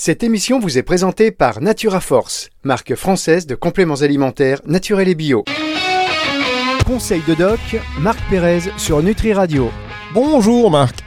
Cette 0.00 0.22
émission 0.22 0.60
vous 0.60 0.78
est 0.78 0.84
présentée 0.84 1.32
par 1.32 1.60
Natura 1.60 1.98
Force, 1.98 2.50
marque 2.62 2.94
française 2.94 3.48
de 3.48 3.56
compléments 3.56 3.96
alimentaires 4.00 4.60
naturels 4.64 5.08
et 5.08 5.16
bio. 5.16 5.44
Conseil 6.86 7.20
de 7.26 7.34
doc, 7.34 7.58
Marc 7.98 8.20
Pérez 8.30 8.60
sur 8.76 9.02
Nutri 9.02 9.32
Radio. 9.32 9.72
Bonjour 10.14 10.70
Marc. 10.70 11.00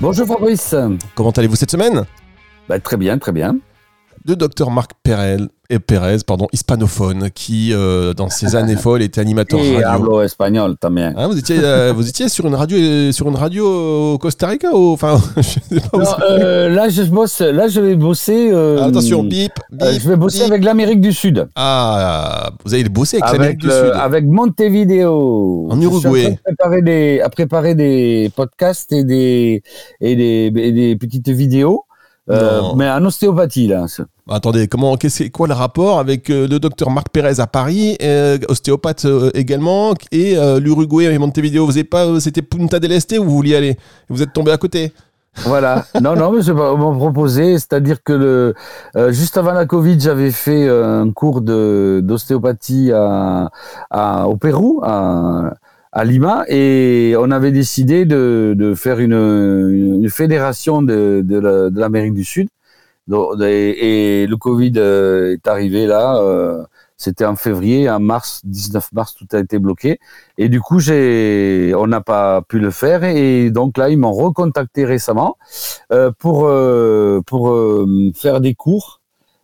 Bonjour 0.00 0.26
Fabrice. 0.26 0.74
Comment 1.14 1.30
allez-vous 1.32 1.56
cette 1.56 1.70
semaine? 1.72 2.06
Bah, 2.70 2.80
Très 2.80 2.96
bien, 2.96 3.18
très 3.18 3.32
bien. 3.32 3.58
Le 4.26 4.36
docteur 4.36 4.70
Marc 4.70 4.92
Pérez, 5.02 5.38
et 5.68 5.78
Pérez, 5.80 6.18
pardon, 6.26 6.46
hispanophone, 6.52 7.30
qui 7.34 7.72
euh, 7.72 8.14
dans 8.14 8.28
ses 8.28 8.54
années 8.56 8.76
folles 8.76 9.02
était 9.02 9.20
animateur 9.20 9.58
Et 9.58 9.82
radio. 9.82 10.04
hablo 10.04 10.22
espagnol 10.22 10.76
también. 10.78 11.12
Hein, 11.16 11.26
vous 11.26 11.38
étiez, 11.38 11.56
euh, 11.60 11.92
vous 11.92 12.08
étiez 12.08 12.28
sur 12.28 12.46
une 12.46 12.54
radio, 12.54 13.10
sur 13.10 13.26
une 13.28 13.34
radio 13.34 14.12
au 14.14 14.18
Costa 14.18 14.46
Rica 14.46 14.68
ou 14.72 14.92
enfin, 14.92 15.18
je 15.38 15.42
sais 15.42 15.80
pas 15.90 15.96
où 15.96 16.00
Non, 16.00 16.04
c'est. 16.04 16.22
euh, 16.44 16.68
là, 16.68 16.88
je 16.88 17.02
bosse, 17.02 17.40
là, 17.40 17.66
je 17.66 17.80
vais 17.80 17.96
bosser. 17.96 18.50
euh, 18.52 18.78
Ah, 18.80 18.84
Attention, 18.84 19.24
bip, 19.24 19.52
bip. 19.72 19.82
euh, 19.82 19.92
je 19.98 20.08
vais 20.08 20.16
bosser 20.16 20.44
bip. 20.44 20.50
avec 20.52 20.64
l'Amérique 20.64 21.00
du 21.00 21.12
Sud. 21.12 21.48
Ah, 21.56 22.50
vous 22.64 22.74
allez 22.74 22.84
bosser 22.88 23.16
avec, 23.16 23.28
Avec, 23.28 23.38
l'Amérique 23.40 23.60
du 23.60 23.70
Sud. 23.70 23.92
avec 23.94 24.24
Montevideo. 24.26 25.68
En 25.70 25.74
Je 25.74 25.80
suis 25.80 25.86
Uruguay. 25.86 26.22
train 26.22 26.30
de 26.30 26.38
préparer 26.44 26.82
des, 26.82 27.20
à 27.20 27.28
préparer 27.28 27.74
des 27.74 28.30
podcasts 28.36 28.92
et 28.92 29.04
des, 29.04 29.62
et 30.00 30.16
des, 30.16 30.52
et 30.54 30.72
des 30.72 30.96
petites 30.96 31.28
vidéos. 31.28 31.84
Euh, 32.30 32.60
mais 32.76 32.88
en 32.88 33.04
ostéopathie, 33.04 33.66
là. 33.66 33.86
Attendez, 34.30 34.68
comment, 34.68 34.96
qu'est-ce, 34.96 35.24
c'est 35.24 35.30
quoi 35.30 35.48
le 35.48 35.54
rapport 35.54 35.98
avec 35.98 36.30
euh, 36.30 36.46
le 36.46 36.60
docteur 36.60 36.90
Marc 36.90 37.08
Pérez 37.10 37.40
à 37.40 37.46
Paris, 37.46 37.96
euh, 38.02 38.38
ostéopathe 38.48 39.06
également, 39.34 39.94
et 40.12 40.36
l'Uruguay 40.60 41.12
et 41.12 41.18
Montevideo 41.18 41.66
Vous 41.66 41.84
pas, 41.84 42.20
c'était 42.20 42.42
Punta 42.42 42.78
del 42.78 42.92
Este 42.92 43.16
où 43.18 43.24
vous 43.24 43.30
vouliez 43.30 43.56
aller? 43.56 43.76
Vous 44.08 44.22
êtes 44.22 44.32
tombé 44.32 44.52
à 44.52 44.58
côté 44.58 44.92
Voilà. 45.44 45.84
non, 46.00 46.14
non, 46.14 46.30
mais 46.30 46.42
je 46.42 46.52
vais 46.52 46.58
m'en 46.58 46.94
proposer. 46.94 47.58
C'est-à-dire 47.58 48.02
que 48.04 48.12
le, 48.12 48.54
euh, 48.96 49.10
juste 49.10 49.36
avant 49.36 49.52
la 49.52 49.66
Covid, 49.66 49.98
j'avais 49.98 50.30
fait 50.30 50.68
un 50.68 51.10
cours 51.10 51.40
d'ostéopathie 51.40 52.92
à, 52.92 53.50
à, 53.90 54.28
au 54.28 54.36
Pérou, 54.36 54.80
à, 54.84 55.54
à 55.92 56.04
Lima, 56.04 56.44
et 56.48 57.14
on 57.18 57.30
avait 57.30 57.52
décidé 57.52 58.04
de, 58.06 58.54
de 58.56 58.74
faire 58.74 58.98
une, 58.98 59.12
une 60.02 60.08
fédération 60.10 60.82
de, 60.82 61.22
de, 61.24 61.38
la- 61.38 61.70
de 61.70 61.78
l'Amérique 61.80 62.14
du 62.14 62.24
Sud. 62.24 62.48
Et, 63.42 64.26
le 64.28 64.36
Covid 64.36 64.72
euh, 64.76 65.34
est 65.34 65.46
arrivé 65.48 65.86
là. 65.86 66.16
euh, 66.22 66.64
c'était 66.96 67.24
en 67.24 67.34
février, 67.36 67.90
en 67.90 67.98
mars, 68.00 68.42
19 68.44 68.92
mars, 68.92 69.14
tout 69.14 69.26
a 69.32 69.40
été 69.40 69.58
bloqué. 69.58 69.98
Et 70.38 70.48
du 70.48 70.60
coup, 70.60 70.78
j'ai, 70.78 71.72
on 71.76 71.88
n'a 71.88 72.00
pas 72.00 72.42
pu 72.42 72.60
le 72.60 72.70
faire. 72.70 73.02
Et 73.04 73.50
donc 73.50 73.76
là, 73.76 73.90
ils 73.90 73.98
m'ont 73.98 74.12
recontacté 74.12 74.84
récemment 74.84 75.36
euh, 75.92 76.12
pour 76.18 76.48
pour 77.26 77.56
faire 78.14 78.40
des 78.40 78.54
cours 78.54 79.01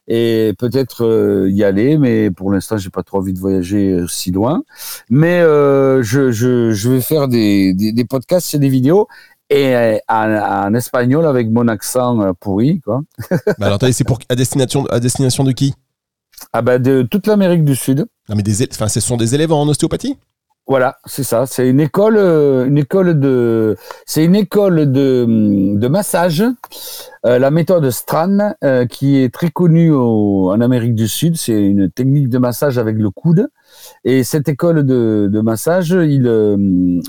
et 0.08 0.54
peut-être 0.58 1.04
euh, 1.04 1.50
y 1.50 1.62
aller. 1.62 1.98
Mais 1.98 2.30
pour 2.30 2.50
l'instant, 2.50 2.76
j'ai 2.76 2.90
pas 2.90 3.02
trop 3.04 3.18
envie 3.18 3.32
de 3.32 3.38
voyager 3.38 4.02
si 4.08 4.32
loin. 4.32 4.64
Mais 5.10 5.40
euh, 5.40 6.02
je, 6.02 6.32
je 6.32 6.72
je 6.72 6.90
vais 6.90 7.00
faire 7.00 7.28
des 7.28 7.74
des, 7.74 7.92
des 7.92 8.04
podcasts 8.04 8.54
et 8.54 8.58
des 8.58 8.68
vidéos. 8.68 9.06
Et 9.50 9.74
euh, 9.74 9.96
en, 10.08 10.30
en 10.68 10.74
espagnol 10.74 11.24
avec 11.24 11.48
mon 11.48 11.68
accent 11.68 12.20
euh, 12.20 12.32
pourri, 12.38 12.80
quoi. 12.80 13.00
bah 13.58 13.66
alors, 13.66 13.78
c'est 13.92 14.04
pour 14.04 14.18
à 14.28 14.34
destination, 14.34 14.84
à 14.86 15.00
destination 15.00 15.42
de 15.44 15.52
qui? 15.52 15.74
Ah 16.52 16.62
ben 16.62 16.80
de 16.80 17.02
toute 17.02 17.26
l'Amérique 17.26 17.64
du 17.64 17.74
Sud. 17.74 18.06
Non, 18.28 18.36
mais 18.36 18.42
des, 18.42 18.68
enfin, 18.70 18.88
ce 18.88 19.00
sont 19.00 19.16
des 19.16 19.34
élèves 19.34 19.52
en 19.52 19.66
ostéopathie? 19.66 20.16
Voilà, 20.68 20.98
c'est 21.06 21.22
ça. 21.22 21.46
C'est 21.46 21.66
une 21.70 21.80
école, 21.80 22.18
euh, 22.18 22.66
une 22.66 22.76
école 22.76 23.18
de, 23.18 23.74
c'est 24.04 24.22
une 24.22 24.34
école 24.36 24.92
de, 24.92 25.24
de 25.78 25.88
massage. 25.88 26.44
Euh, 27.24 27.38
la 27.38 27.50
méthode 27.50 27.88
Stran, 27.88 28.52
euh, 28.62 28.84
qui 28.84 29.16
est 29.16 29.32
très 29.32 29.50
connue 29.50 29.94
en 29.94 30.60
Amérique 30.60 30.94
du 30.94 31.08
Sud, 31.08 31.36
c'est 31.38 31.58
une 31.58 31.90
technique 31.90 32.28
de 32.28 32.36
massage 32.36 32.76
avec 32.76 32.98
le 32.98 33.08
coude. 33.10 33.48
Et 34.04 34.24
cette 34.24 34.46
école 34.50 34.84
de, 34.84 35.30
de 35.32 35.40
massage, 35.40 35.90
ils, 35.92 36.26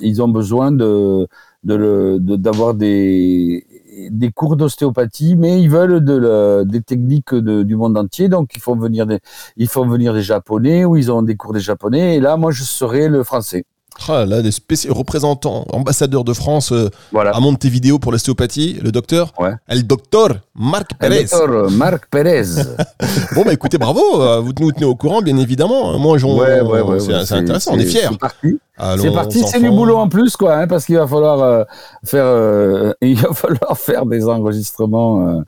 ils 0.01 0.21
ont 0.21 0.29
besoin 0.29 0.71
de, 0.71 1.27
de- 1.65 2.17
d'avoir 2.37 2.75
des, 2.75 3.65
des 4.11 4.31
cours 4.31 4.55
d'ostéopathie, 4.55 5.35
mais 5.35 5.61
ils 5.61 5.69
veulent 5.69 6.03
de 6.03 6.13
la- 6.13 6.63
des 6.65 6.81
techniques 6.81 7.33
de- 7.33 7.63
du 7.63 7.75
monde 7.75 7.97
entier. 7.97 8.29
Donc, 8.29 8.55
ils 8.55 8.61
font 8.61 8.75
venir 8.75 9.05
des, 9.05 9.19
ils 9.57 9.67
font 9.67 9.87
venir 9.87 10.13
des 10.13 10.21
japonais 10.21 10.85
ou 10.85 10.95
ils 10.95 11.11
ont 11.11 11.21
des 11.21 11.35
cours 11.35 11.53
des 11.53 11.59
japonais. 11.59 12.15
Et 12.15 12.19
là, 12.19 12.37
moi, 12.37 12.51
je 12.51 12.63
serai 12.63 13.09
le 13.09 13.23
français. 13.23 13.65
Ah, 14.07 14.25
là, 14.25 14.41
des 14.41 14.49
représentants, 14.89 15.65
ambassadeurs 15.73 16.23
de 16.23 16.33
France 16.33 16.71
euh, 16.71 16.89
Voilà. 17.11 17.31
à 17.35 17.39
Montevideo 17.39 17.99
pour 17.99 18.11
l'ostéopathie, 18.11 18.79
le 18.81 18.91
docteur, 18.91 19.33
Ouais. 19.39 19.51
el 19.67 19.85
docteur 19.85 20.35
Marc 20.55 20.91
Le 20.93 20.97
Pérez. 21.09 21.23
docteur 21.25 21.69
Marc 21.71 22.05
Pérez. 22.09 22.43
Bon, 23.35 23.43
bah 23.43 23.53
écoutez, 23.53 23.77
bravo, 23.77 24.01
euh, 24.21 24.39
vous 24.39 24.51
nous 24.59 24.71
tenez 24.71 24.85
au 24.85 24.95
courant, 24.95 25.21
bien 25.21 25.37
évidemment. 25.37 25.97
Moi, 25.99 26.17
j'en- 26.17 26.37
Ouais, 26.37 26.61
ouais, 26.61 26.81
ouais, 26.81 26.99
c'est 26.99 27.33
intéressant, 27.33 27.71
on 27.75 27.79
est 27.79 27.85
fiers. 27.85 28.07
C'est 28.09 28.17
parti. 28.19 28.59
C'est 28.97 29.11
parti, 29.13 29.43
c'est 29.45 29.59
du 29.61 29.69
boulot 29.69 29.97
en 29.97 30.07
plus, 30.07 30.37
quoi, 30.37 30.55
hein, 30.55 30.67
parce 30.67 30.85
qu'il 30.85 30.95
va 30.97 31.05
falloir 31.05 31.41
euh, 31.41 31.63
faire, 32.05 32.23
euh, 32.25 32.93
il 33.01 33.15
va 33.19 33.33
falloir 33.33 33.77
faire 33.77 34.05
des 34.05 34.25
enregistrements. 34.25 35.43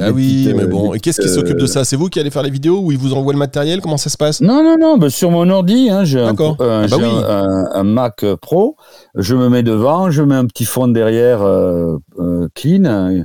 Euh, 0.00 0.06
Bah 0.06 0.10
oui, 0.12 0.44
petites, 0.44 0.56
mais 0.56 0.62
euh, 0.64 0.66
bon. 0.66 0.94
Et 0.94 1.00
qu'est-ce 1.00 1.20
qui 1.20 1.28
s'occupe 1.28 1.56
de 1.58 1.64
euh, 1.64 1.66
ça? 1.66 1.84
C'est 1.84 1.96
vous 1.96 2.08
qui 2.08 2.18
allez 2.20 2.30
faire 2.30 2.42
les 2.42 2.50
vidéos 2.50 2.80
ou 2.80 2.92
ils 2.92 2.98
vous 2.98 3.12
envoient 3.14 3.32
le 3.32 3.38
matériel? 3.38 3.80
Comment 3.80 3.96
ça 3.96 4.10
se 4.10 4.16
passe? 4.16 4.40
Non, 4.40 4.62
non, 4.62 4.76
non, 4.78 4.96
bah, 4.98 5.10
sur 5.10 5.30
mon 5.30 5.48
ordi, 5.50 5.88
hein, 5.90 6.04
j'ai 6.04 6.20
un, 6.20 6.26
D'accord. 6.30 6.56
un- 6.60 6.84
Ah 6.84 6.88
bah 6.88 6.96
oui. 6.98 7.04
un- 7.28 7.68
un 7.72 7.84
Mac 7.84 8.24
Pro. 8.40 8.76
Je 9.14 9.34
me 9.36 9.48
mets 9.48 9.62
devant, 9.62 10.10
je 10.10 10.22
mets 10.22 10.34
un 10.34 10.46
petit 10.46 10.64
fond 10.64 10.88
derrière 10.88 11.42
euh, 11.42 11.96
euh, 12.18 12.48
clean. 12.54 12.84
euh, 12.84 13.22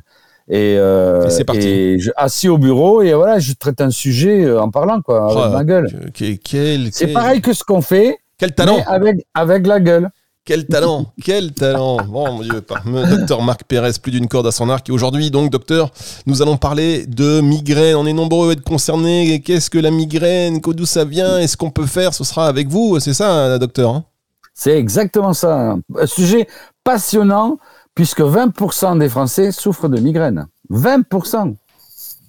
Et, 0.50 0.76
euh, 0.78 1.26
Et 1.26 1.30
c'est 1.30 1.44
parti. 1.44 1.68
et 1.68 2.00
je, 2.00 2.10
assis 2.16 2.48
au 2.48 2.58
bureau 2.58 3.02
et 3.02 3.14
voilà, 3.14 3.38
je 3.38 3.52
traite 3.52 3.82
un 3.82 3.90
sujet 3.92 4.46
euh, 4.46 4.62
en 4.62 4.70
parlant 4.70 5.02
quoi, 5.02 5.26
avec 5.26 5.44
Oh, 5.46 5.50
ma 5.52 5.64
gueule. 5.66 5.88
que- 5.92 6.10
que- 6.12 6.38
quel, 6.42 6.88
C'est 6.94 7.06
quel- 7.08 7.14
pareil 7.14 7.42
que 7.42 7.52
ce 7.52 7.66
qu'on 7.66 7.82
fait, 7.82 8.18
Quel 8.38 8.54
talent 8.56 8.78
mais 8.78 8.84
avec 8.88 9.28
avec 9.34 9.68
la 9.68 9.82
gueule. 9.82 10.10
Quel 10.48 10.66
talent 10.66 11.12
Quel 11.24 11.52
talent 11.52 11.98
Bon, 12.08 12.32
mon 12.32 12.42
Dieu, 12.42 12.64
docteur 13.10 13.42
Marc 13.42 13.66
Pérez, 13.66 13.92
plus 14.02 14.12
d'une 14.12 14.28
corde 14.28 14.48
à 14.48 14.52
son 14.52 14.70
arc. 14.70 14.88
Et 14.88 14.94
aujourd'hui, 14.94 15.30
donc, 15.30 15.52
docteur, 15.52 15.92
nous 16.26 16.42
allons 16.42 16.56
parler 16.56 17.06
de 17.06 17.42
migraine. 17.42 17.98
On 17.98 18.06
est 18.06 18.14
nombreux 18.14 18.50
à 18.50 18.54
être 18.54 18.64
concernés. 18.64 19.42
Qu'est-ce 19.42 19.70
que 19.70 19.78
la 19.78 19.92
migraine? 19.92 20.62
D'où 20.62 20.86
ça 20.86 21.04
vient? 21.04 21.38
Et 21.38 21.48
ce 21.48 21.58
qu'on 21.58 21.70
peut 21.70 21.86
faire? 21.86 22.14
Ce 22.14 22.24
sera 22.24 22.48
avec 22.48 22.70
vous, 22.70 22.98
c'est 23.02 23.14
ça, 23.14 23.60
docteur 23.60 23.90
hein? 23.92 24.06
C'est 24.54 24.78
exactement 24.78 25.34
ça. 25.34 25.76
Un 26.00 26.06
sujet 26.08 26.48
passionnant 26.84 27.60
puisque 27.94 28.22
20% 28.22 28.98
des 29.00 29.10
Français 29.10 29.52
souffrent 29.52 29.90
de 29.90 30.00
migraine. 30.00 30.48
20%. 30.72 31.56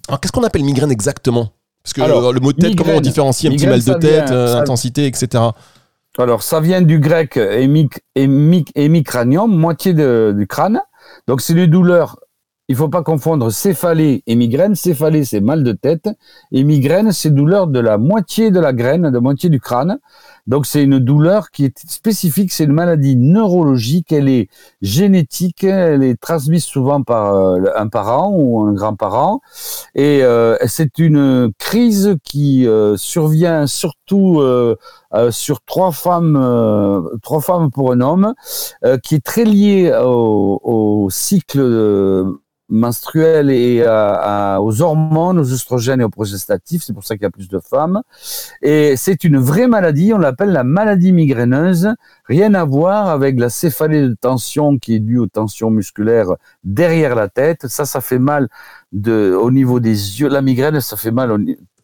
Alors, 0.07 0.19
qu'est-ce 0.19 0.31
qu'on 0.31 0.43
appelle 0.43 0.63
migraine 0.63 0.91
exactement? 0.91 1.53
Parce 1.83 1.93
que 1.93 2.01
Alors, 2.01 2.25
euh, 2.25 2.33
le 2.33 2.39
mot 2.41 2.51
tête, 2.51 2.75
comment 2.75 2.93
on 2.95 3.01
différencie 3.01 3.49
un 3.51 3.55
petit 3.55 3.65
mal 3.65 3.81
de 3.83 3.93
tête, 3.93 4.25
vient- 4.27 4.35
euh, 4.35 4.59
intensité, 4.61 5.05
etc. 5.07 5.43
Alors, 6.19 6.43
ça 6.43 6.59
vient 6.59 6.81
du 6.81 6.99
grec 6.99 7.37
hémic, 7.37 8.01
hémic, 8.13 8.73
hémicranium, 8.75 9.55
moitié 9.55 9.93
de- 9.93 10.35
du 10.37 10.47
crâne. 10.47 10.81
Donc, 11.27 11.39
c'est 11.39 11.53
une 11.53 11.65
douleur. 11.65 12.19
Il 12.67 12.75
faut 12.75 12.89
pas 12.89 13.03
confondre 13.03 13.49
céphalée 13.51 14.21
et 14.27 14.35
migraine. 14.35 14.75
Céphalée, 14.75 15.23
c'est 15.23 15.39
mal 15.39 15.63
de 15.63 15.71
tête. 15.71 16.09
Et 16.51 16.65
migraine, 16.65 17.13
c'est 17.13 17.33
douleur 17.33 17.67
de 17.67 17.79
la 17.79 17.97
moitié 17.97 18.51
de 18.51 18.59
la 18.59 18.73
graine, 18.73 19.03
de 19.03 19.13
la 19.13 19.21
moitié 19.21 19.49
du 19.49 19.61
crâne. 19.61 19.97
Donc, 20.47 20.65
c'est 20.65 20.83
une 20.83 20.99
douleur 20.99 21.51
qui 21.51 21.65
est 21.65 21.77
spécifique. 21.87 22.51
C'est 22.51 22.63
une 22.63 22.73
maladie 22.73 23.15
neurologique. 23.15 24.11
Elle 24.11 24.29
est 24.29 24.49
génétique. 24.81 25.63
Elle 25.63 26.03
est 26.03 26.19
transmise 26.19 26.63
souvent 26.63 27.03
par 27.03 27.35
euh, 27.35 27.61
un 27.75 27.87
parent 27.87 28.31
ou 28.33 28.61
un 28.61 28.73
grand-parent. 28.73 29.41
Et 29.95 30.23
euh, 30.23 30.57
c'est 30.67 30.99
une 30.99 31.51
crise 31.57 32.15
qui 32.23 32.67
euh, 32.67 32.97
survient 32.97 33.67
surtout 33.67 34.39
euh, 34.39 34.75
euh, 35.13 35.31
sur 35.31 35.61
trois 35.61 35.91
femmes, 35.91 36.37
euh, 36.39 37.01
trois 37.23 37.41
femmes 37.41 37.71
pour 37.71 37.91
un 37.91 38.01
homme, 38.01 38.33
qui 39.03 39.15
est 39.15 39.25
très 39.25 39.45
lié 39.45 39.91
au, 40.03 40.59
au 40.63 41.09
cycle 41.09 41.59
euh, 42.69 42.75
menstruel 42.75 43.49
et 43.49 43.83
à- 43.85 44.61
aux 44.61 44.81
hormones, 44.81 45.39
aux 45.39 45.51
oestrogènes 45.53 46.01
et 46.01 46.03
aux 46.03 46.09
progestatifs. 46.09 46.83
C'est 46.83 46.93
pour 46.93 47.03
ça 47.03 47.15
qu'il 47.15 47.23
y 47.23 47.25
a 47.25 47.31
plus 47.31 47.47
de 47.49 47.59
femmes. 47.59 48.01
Et 48.61 48.95
c'est 48.97 49.23
une 49.23 49.37
vraie 49.37 49.67
maladie. 49.67 50.13
On 50.13 50.17
l'appelle 50.17 50.51
la 50.51 50.63
maladie 50.63 51.11
migraineuse. 51.11 51.89
Rien 52.25 52.53
à 52.53 52.63
voir 52.65 53.09
avec 53.09 53.39
la 53.39 53.49
céphalée 53.49 54.01
de 54.01 54.15
tension 54.19 54.77
qui 54.77 54.95
est 54.95 54.99
due 54.99 55.17
aux 55.19 55.27
tensions 55.27 55.71
musculaires 55.71 56.29
derrière 56.63 57.15
la 57.15 57.27
tête. 57.27 57.67
Ça, 57.67 57.85
ça 57.85 58.01
fait 58.01 58.19
mal 58.19 58.47
au 58.93 59.51
niveau 59.51 59.79
des 59.79 60.19
yeux. 60.21 60.29
La 60.29 60.41
migraine, 60.41 60.79
ça 60.81 60.97
fait 60.97 61.11
mal 61.11 61.31
au 61.31 61.37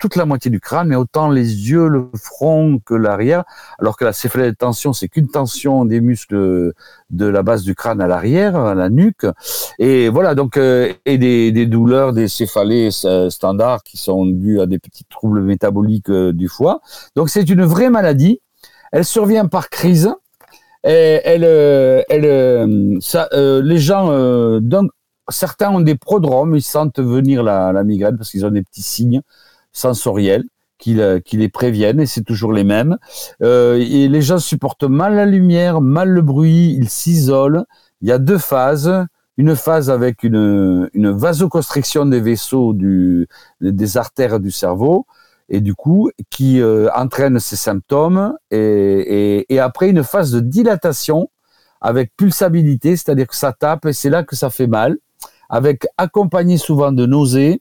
toute 0.05 0.17
la 0.17 0.25
moitié 0.25 0.51
du 0.51 0.59
crâne, 0.59 0.89
mais 0.89 0.95
autant 0.95 1.31
les 1.31 1.71
yeux, 1.71 1.87
le 1.87 2.11
front 2.13 2.79
que 2.85 2.93
l'arrière. 2.93 3.43
Alors 3.79 3.97
que 3.97 4.05
la 4.05 4.13
céphalée 4.13 4.51
de 4.51 4.55
tension, 4.55 4.93
c'est 4.93 5.07
qu'une 5.07 5.27
tension 5.27 5.83
des 5.83 5.99
muscles 5.99 6.73
de 7.09 7.25
la 7.25 7.41
base 7.41 7.63
du 7.63 7.73
crâne 7.73 8.01
à 8.01 8.07
l'arrière, 8.07 8.55
à 8.55 8.75
la 8.75 8.91
nuque. 8.91 9.25
Et 9.79 10.09
voilà, 10.09 10.35
donc, 10.35 10.57
euh, 10.57 10.93
et 11.05 11.17
des, 11.17 11.65
douleurs, 11.65 12.13
des 12.13 12.27
céphalées 12.27 12.89
euh, 13.05 13.31
standards 13.31 13.81
qui 13.81 13.97
sont 13.97 14.27
dues 14.27 14.61
à 14.61 14.67
des 14.67 14.77
petits 14.77 15.05
troubles 15.09 15.41
métaboliques 15.41 16.11
euh, 16.11 16.31
du 16.31 16.49
foie. 16.49 16.81
Donc, 17.15 17.29
c'est 17.29 17.49
une 17.49 17.63
vraie 17.63 17.89
maladie. 17.89 18.41
Elle 18.91 19.05
survient 19.05 19.47
par 19.47 19.71
crise. 19.71 20.13
Et 20.83 21.19
elle, 21.23 21.41
les 22.11 23.77
gens, 23.79 24.59
d'un 24.59 24.87
certains 25.29 25.71
ont 25.71 25.81
des 25.81 25.95
prodromes, 25.95 26.55
ils 26.55 26.61
sentent 26.61 26.99
venir 26.99 27.41
la, 27.41 27.71
la 27.71 27.83
migraine 27.83 28.17
parce 28.17 28.29
qu'ils 28.29 28.45
ont 28.45 28.51
des 28.51 28.61
petits 28.61 28.83
signes 28.83 29.23
sensoriels 29.75 30.45
qui, 30.77 30.99
qui 31.23 31.37
les 31.37 31.49
préviennent 31.49 31.99
et 31.99 32.05
c'est 32.05 32.23
toujours 32.23 32.53
les 32.53 32.63
mêmes. 32.63 32.97
Euh, 33.43 33.77
et 33.77 34.07
les 34.07 34.21
gens 34.21 34.39
supportent 34.39 34.83
mal 34.83 35.15
la 35.15 35.25
lumière, 35.25 35.81
mal 35.81 36.09
le 36.09 36.21
bruit, 36.21 36.75
ils 36.77 36.89
s'isolent. 36.89 37.65
Il 38.01 38.09
y 38.09 38.11
a 38.11 38.17
deux 38.17 38.37
phases. 38.37 39.05
Une 39.37 39.55
phase 39.55 39.89
avec 39.89 40.23
une, 40.23 40.89
une 40.93 41.11
vasoconstriction 41.11 42.05
des 42.05 42.21
vaisseaux 42.21 42.73
du, 42.73 43.27
des 43.59 43.97
artères 43.97 44.39
du 44.39 44.49
cerveau 44.49 45.05
et 45.49 45.59
du 45.59 45.75
coup 45.75 46.09
qui 46.29 46.61
euh, 46.61 46.87
entraîne 46.95 47.37
ces 47.39 47.57
symptômes 47.57 48.33
et, 48.49 48.57
et, 48.57 49.53
et, 49.53 49.59
après 49.59 49.89
une 49.89 50.03
phase 50.03 50.31
de 50.31 50.39
dilatation 50.39 51.29
avec 51.81 52.15
pulsabilité, 52.15 52.95
c'est-à-dire 52.95 53.27
que 53.27 53.35
ça 53.35 53.51
tape 53.51 53.85
et 53.87 53.93
c'est 53.93 54.09
là 54.09 54.23
que 54.23 54.37
ça 54.37 54.49
fait 54.49 54.67
mal, 54.67 54.97
avec 55.49 55.85
accompagné 55.97 56.57
souvent 56.57 56.93
de 56.93 57.05
nausées 57.05 57.59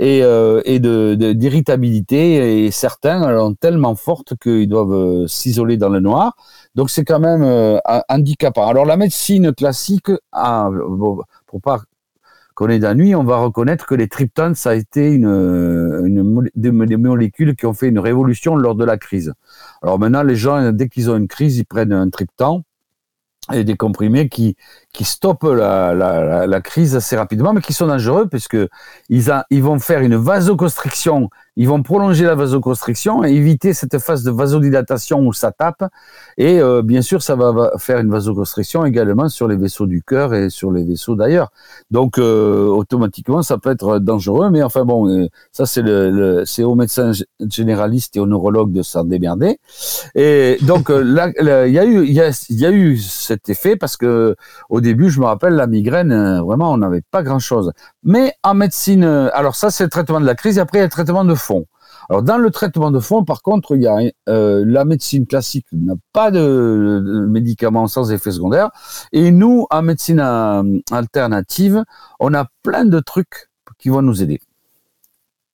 et, 0.00 0.22
euh, 0.22 1.34
d'irritabilité 1.34 2.64
et 2.64 2.70
certains 2.70 3.20
sont 3.38 3.54
tellement 3.54 3.94
fortes 3.94 4.32
qu'ils 4.40 4.68
doivent 4.68 4.94
euh, 4.94 5.26
s'isoler 5.26 5.76
dans 5.76 5.90
le 5.90 6.00
noir. 6.00 6.34
Donc 6.74 6.88
c'est 6.88 7.04
quand 7.04 7.20
même 7.20 7.42
euh, 7.42 7.78
handicapant. 8.08 8.66
Alors 8.66 8.86
la 8.86 8.96
médecine 8.96 9.52
classique, 9.52 10.10
ah, 10.32 10.70
pour 11.46 11.60
pas 11.60 11.82
qu'on 12.54 12.68
ait 12.68 12.94
nuit, 12.94 13.14
on 13.14 13.24
va 13.24 13.36
reconnaître 13.36 13.86
que 13.86 13.94
les 13.94 14.08
triptanes, 14.08 14.54
ça 14.54 14.70
a 14.70 14.74
été 14.74 15.12
une, 15.12 15.26
une, 15.26 16.50
des 16.56 16.70
molécules 16.96 17.54
qui 17.54 17.66
ont 17.66 17.74
fait 17.74 17.88
une 17.88 17.98
révolution 17.98 18.56
lors 18.56 18.74
de 18.74 18.84
la 18.84 18.96
crise. 18.96 19.34
Alors 19.82 19.98
maintenant, 19.98 20.22
les 20.22 20.36
gens, 20.36 20.72
dès 20.72 20.88
qu'ils 20.88 21.10
ont 21.10 21.16
une 21.16 21.28
crise, 21.28 21.58
ils 21.58 21.64
prennent 21.64 21.92
un 21.92 22.08
triptan 22.08 22.62
et 23.52 23.64
des 23.64 23.76
comprimés 23.76 24.28
qui, 24.28 24.56
qui 24.92 25.04
stoppent 25.04 25.44
la, 25.44 25.94
la, 25.94 26.60
crise 26.60 26.96
assez 26.96 27.16
rapidement, 27.16 27.52
mais 27.52 27.60
qui 27.60 27.72
sont 27.72 27.86
dangereux 27.86 28.26
puisque 28.28 28.56
ils, 29.08 29.30
a, 29.30 29.46
ils 29.50 29.62
vont 29.62 29.78
faire 29.78 30.00
une 30.00 30.16
vasoconstriction 30.16 31.30
ils 31.60 31.68
vont 31.68 31.82
prolonger 31.82 32.24
la 32.24 32.34
vasoconstriction 32.34 33.22
et 33.22 33.32
éviter 33.32 33.74
cette 33.74 33.98
phase 33.98 34.22
de 34.22 34.30
vasodilatation 34.30 35.26
où 35.26 35.34
ça 35.34 35.52
tape. 35.52 35.84
Et 36.38 36.58
euh, 36.58 36.80
bien 36.80 37.02
sûr, 37.02 37.22
ça 37.22 37.34
va 37.34 37.72
faire 37.76 37.98
une 37.98 38.10
vasoconstriction 38.10 38.86
également 38.86 39.28
sur 39.28 39.46
les 39.46 39.56
vaisseaux 39.56 39.86
du 39.86 40.02
cœur 40.02 40.32
et 40.32 40.48
sur 40.48 40.72
les 40.72 40.84
vaisseaux 40.84 41.16
d'ailleurs. 41.16 41.50
Donc, 41.90 42.16
euh, 42.18 42.66
automatiquement, 42.66 43.42
ça 43.42 43.58
peut 43.58 43.70
être 43.70 43.98
dangereux. 43.98 44.48
Mais 44.50 44.62
enfin 44.62 44.86
bon, 44.86 45.06
euh, 45.08 45.26
ça 45.52 45.66
c'est 45.66 45.82
le, 45.82 46.10
le 46.10 46.44
c'est 46.46 46.62
aux 46.62 46.76
médecins 46.76 47.12
généralistes 47.46 48.16
et 48.16 48.20
aux 48.20 48.26
neurologues 48.26 48.72
de 48.72 48.82
s'en 48.82 49.04
démerder. 49.04 49.58
Et 50.14 50.56
donc 50.62 50.90
il 50.90 51.14
y 51.14 51.78
a 51.78 51.84
eu, 51.84 52.06
il 52.06 52.12
y 52.12 52.54
y 52.54 52.66
a 52.66 52.70
eu 52.70 52.96
cet 52.96 53.50
effet 53.50 53.76
parce 53.76 53.98
que 53.98 54.34
au 54.70 54.79
début, 54.80 55.10
je 55.10 55.20
me 55.20 55.26
rappelle 55.26 55.54
la 55.54 55.66
migraine, 55.66 56.40
vraiment, 56.40 56.72
on 56.72 56.78
n'avait 56.78 57.02
pas 57.10 57.22
grand 57.22 57.38
chose. 57.38 57.72
Mais 58.02 58.34
en 58.42 58.54
médecine, 58.54 59.04
alors 59.04 59.54
ça 59.54 59.70
c'est 59.70 59.84
le 59.84 59.90
traitement 59.90 60.20
de 60.20 60.26
la 60.26 60.34
crise. 60.34 60.58
Et 60.58 60.60
après, 60.60 60.78
il 60.78 60.80
y 60.80 60.82
a 60.82 60.86
le 60.86 60.90
traitement 60.90 61.24
de 61.24 61.34
alors 62.10 62.24
dans 62.24 62.38
le 62.38 62.50
traitement 62.50 62.90
de 62.90 62.98
fond, 62.98 63.24
par 63.24 63.40
contre, 63.40 63.76
il 63.76 63.82
y 63.82 63.86
a 63.86 63.98
euh, 64.28 64.64
la 64.66 64.84
médecine 64.84 65.26
classique 65.26 65.66
n'a 65.72 65.94
pas 66.12 66.32
de, 66.32 67.26
médicaments 67.28 67.86
sans 67.86 68.10
effet 68.10 68.32
secondaire, 68.32 68.70
et 69.12 69.30
nous 69.30 69.66
en 69.70 69.82
médecine 69.82 70.18
euh, 70.18 70.80
alternative, 70.90 71.84
on 72.18 72.34
a 72.34 72.46
plein 72.64 72.84
de 72.84 72.98
trucs 72.98 73.50
qui 73.78 73.90
vont 73.90 74.02
nous 74.02 74.24
aider. 74.24 74.40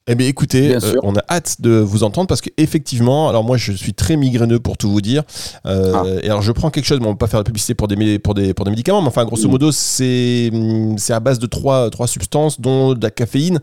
Eh 0.09 0.15
bien, 0.15 0.29
écoutez, 0.29 0.75
euh, 0.75 0.95
on 1.03 1.17
a 1.17 1.23
hâte 1.29 1.61
de 1.61 1.73
vous 1.73 2.05
entendre 2.05 2.29
parce 2.29 2.41
qu'effectivement, 2.41 3.29
alors 3.29 3.43
moi, 3.43 3.57
je 3.57 3.73
suis 3.73 3.93
très 3.93 4.17
migraineux 4.17 4.61
pour 4.61 4.77
tout 4.77 4.91
vous 4.91 5.01
dire. 5.01 5.25
Ah. 5.65 6.05
Et 6.23 6.27
alors, 6.27 6.43
je 6.43 6.53
prends 6.53 6.71
quelque 6.71 6.85
chose, 6.85 7.01
mais 7.01 7.07
on 7.07 7.11
va 7.11 7.17
pas 7.17 7.27
faire 7.27 7.41
de 7.41 7.47
publicité 7.47 7.75
pour 7.75 7.89
des, 7.89 8.19
pour 8.19 8.35
des, 8.35 8.55
pour 8.55 8.65
des 8.65 8.71
médicaments, 8.71 9.03
mais 9.03 9.09
enfin, 9.09 9.25
grosso 9.25 9.49
mm. 9.49 9.51
modo, 9.51 9.73
c'est 9.73 10.51
à 11.11 11.21
base 11.21 11.39
de 11.39 11.47
trois, 11.47 11.91
trois 11.91 12.07
substances, 12.07 12.61
dont 12.61 12.95
de 12.95 13.03
la 13.03 13.11
caféine 13.11 13.61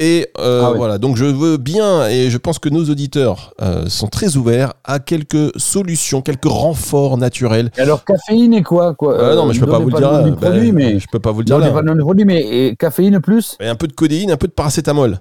et 0.00 0.28
euh, 0.38 0.62
ah 0.64 0.72
voilà, 0.76 0.98
donc 0.98 1.16
je 1.16 1.24
veux 1.24 1.56
bien, 1.56 2.06
et 2.06 2.30
je 2.30 2.38
pense 2.38 2.60
que 2.60 2.68
nos 2.68 2.84
auditeurs 2.84 3.52
euh, 3.60 3.86
sont 3.88 4.06
très 4.06 4.36
ouverts 4.36 4.74
à 4.84 5.00
quelques 5.00 5.50
solutions, 5.56 6.22
quelques 6.22 6.44
renforts 6.44 7.18
naturels. 7.18 7.72
alors 7.76 8.04
caféine 8.04 8.54
et 8.54 8.62
quoi, 8.62 8.94
quoi 8.94 9.18
euh, 9.18 9.34
Non, 9.34 9.46
mais 9.46 9.54
je 9.54 9.60
peux 9.60 9.66
pas 9.66 9.80
vous 9.80 9.90
le 9.90 9.96
dire. 9.96 10.36
Produit, 10.36 10.70
mais... 10.70 11.00
Je 11.00 11.06
peux 11.10 11.18
pas 11.18 11.32
vous 11.32 11.40
le 11.40 11.46
dire. 11.46 11.58
Là. 11.58 11.70
Pas 11.70 11.82
produit, 11.82 12.24
mais 12.24 12.40
et 12.42 12.76
caféine 12.76 13.18
plus? 13.18 13.56
Et 13.58 13.66
Un 13.66 13.74
peu 13.74 13.88
de 13.88 13.92
codéine, 13.92 14.30
un 14.30 14.36
peu 14.36 14.46
de 14.46 14.52
paracétamol. 14.52 15.18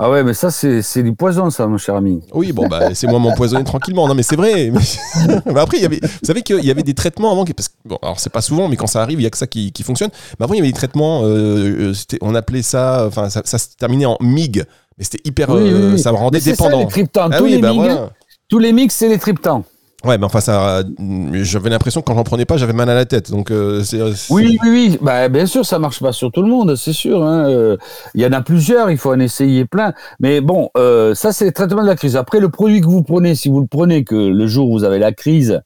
Ah 0.00 0.08
ouais, 0.08 0.22
mais 0.22 0.32
ça, 0.32 0.52
c'est 0.52 1.02
du 1.02 1.12
poison, 1.12 1.50
ça, 1.50 1.66
mon 1.66 1.76
cher 1.76 1.96
ami. 1.96 2.20
Oui, 2.32 2.52
bon, 2.52 2.68
bah, 2.68 2.94
c'est 2.94 3.08
moi 3.08 3.18
m'empoisonner 3.18 3.64
tranquillement. 3.72 4.06
Non, 4.06 4.14
mais 4.14 4.22
c'est 4.22 4.36
vrai. 4.36 4.70
Mais... 4.70 5.56
après, 5.60 5.78
il 5.78 5.82
y 5.82 5.86
avait, 5.86 5.98
vous 6.00 6.08
savez 6.22 6.42
qu'il 6.42 6.64
y 6.64 6.70
avait 6.70 6.84
des 6.84 6.94
traitements 6.94 7.32
avant, 7.32 7.44
parce 7.44 7.68
que, 7.68 7.74
bon, 7.84 7.98
alors 8.00 8.20
c'est 8.20 8.30
pas 8.30 8.40
souvent, 8.40 8.68
mais 8.68 8.76
quand 8.76 8.86
ça 8.86 9.02
arrive, 9.02 9.20
il 9.20 9.24
y 9.24 9.26
a 9.26 9.30
que 9.30 9.36
ça 9.36 9.48
qui, 9.48 9.72
qui 9.72 9.82
fonctionne. 9.82 10.10
Mais 10.38 10.44
avant, 10.44 10.54
il 10.54 10.58
y 10.58 10.60
avait 10.60 10.68
des 10.68 10.76
traitements, 10.76 11.22
euh, 11.24 11.92
euh 11.92 12.16
on 12.20 12.36
appelait 12.36 12.62
ça, 12.62 13.06
enfin, 13.08 13.28
ça, 13.28 13.42
ça, 13.44 13.58
se 13.58 13.70
terminait 13.76 14.06
en 14.06 14.16
MIG, 14.20 14.62
mais 14.98 15.04
c'était 15.04 15.28
hyper, 15.28 15.50
oui, 15.50 15.62
oui, 15.64 15.90
oui. 15.94 15.98
ça 15.98 16.12
me 16.12 16.16
rendait 16.16 16.40
dépendant. 16.40 16.78
Ça, 16.78 16.84
les 16.84 16.86
triptans. 16.86 17.28
Ah 17.32 17.38
tous, 17.38 17.46
les 17.46 17.58
bah, 17.58 17.72
MIG, 17.72 17.80
voilà. 17.80 18.10
tous 18.48 18.58
les 18.60 18.72
MIG, 18.72 18.92
c'est 18.92 19.08
les 19.08 19.18
triptans. 19.18 19.64
Ouais, 20.04 20.16
mais 20.16 20.24
enfin, 20.24 20.40
ça, 20.40 20.84
j'avais 21.42 21.70
l'impression 21.70 22.02
que 22.02 22.06
quand 22.06 22.14
j'en 22.14 22.22
prenais 22.22 22.44
pas, 22.44 22.56
j'avais 22.56 22.72
mal 22.72 22.88
à 22.88 22.94
la 22.94 23.04
tête. 23.04 23.32
Donc, 23.32 23.50
euh, 23.50 23.82
c'est, 23.82 24.00
Oui, 24.30 24.56
oui, 24.62 24.68
oui. 24.70 24.98
Bah, 25.00 25.28
bien 25.28 25.44
sûr, 25.44 25.66
ça 25.66 25.80
marche 25.80 25.98
pas 25.98 26.12
sur 26.12 26.30
tout 26.30 26.42
le 26.42 26.48
monde, 26.48 26.76
c'est 26.76 26.92
sûr. 26.92 27.24
Hein. 27.24 27.48
Euh, 27.48 27.76
il 28.14 28.22
y 28.22 28.26
en 28.26 28.32
a 28.32 28.40
plusieurs, 28.40 28.92
il 28.92 28.98
faut 28.98 29.12
en 29.12 29.18
essayer 29.18 29.64
plein. 29.64 29.92
Mais 30.20 30.40
bon, 30.40 30.70
euh, 30.76 31.16
ça, 31.16 31.32
c'est 31.32 31.46
le 31.46 31.52
traitement 31.52 31.82
de 31.82 31.88
la 31.88 31.96
crise. 31.96 32.14
Après, 32.14 32.38
le 32.38 32.48
produit 32.48 32.80
que 32.80 32.86
vous 32.86 33.02
prenez, 33.02 33.34
si 33.34 33.48
vous 33.48 33.60
le 33.60 33.66
prenez 33.66 34.04
que 34.04 34.14
le 34.14 34.46
jour 34.46 34.70
où 34.70 34.78
vous 34.78 34.84
avez 34.84 35.00
la 35.00 35.10
crise, 35.12 35.62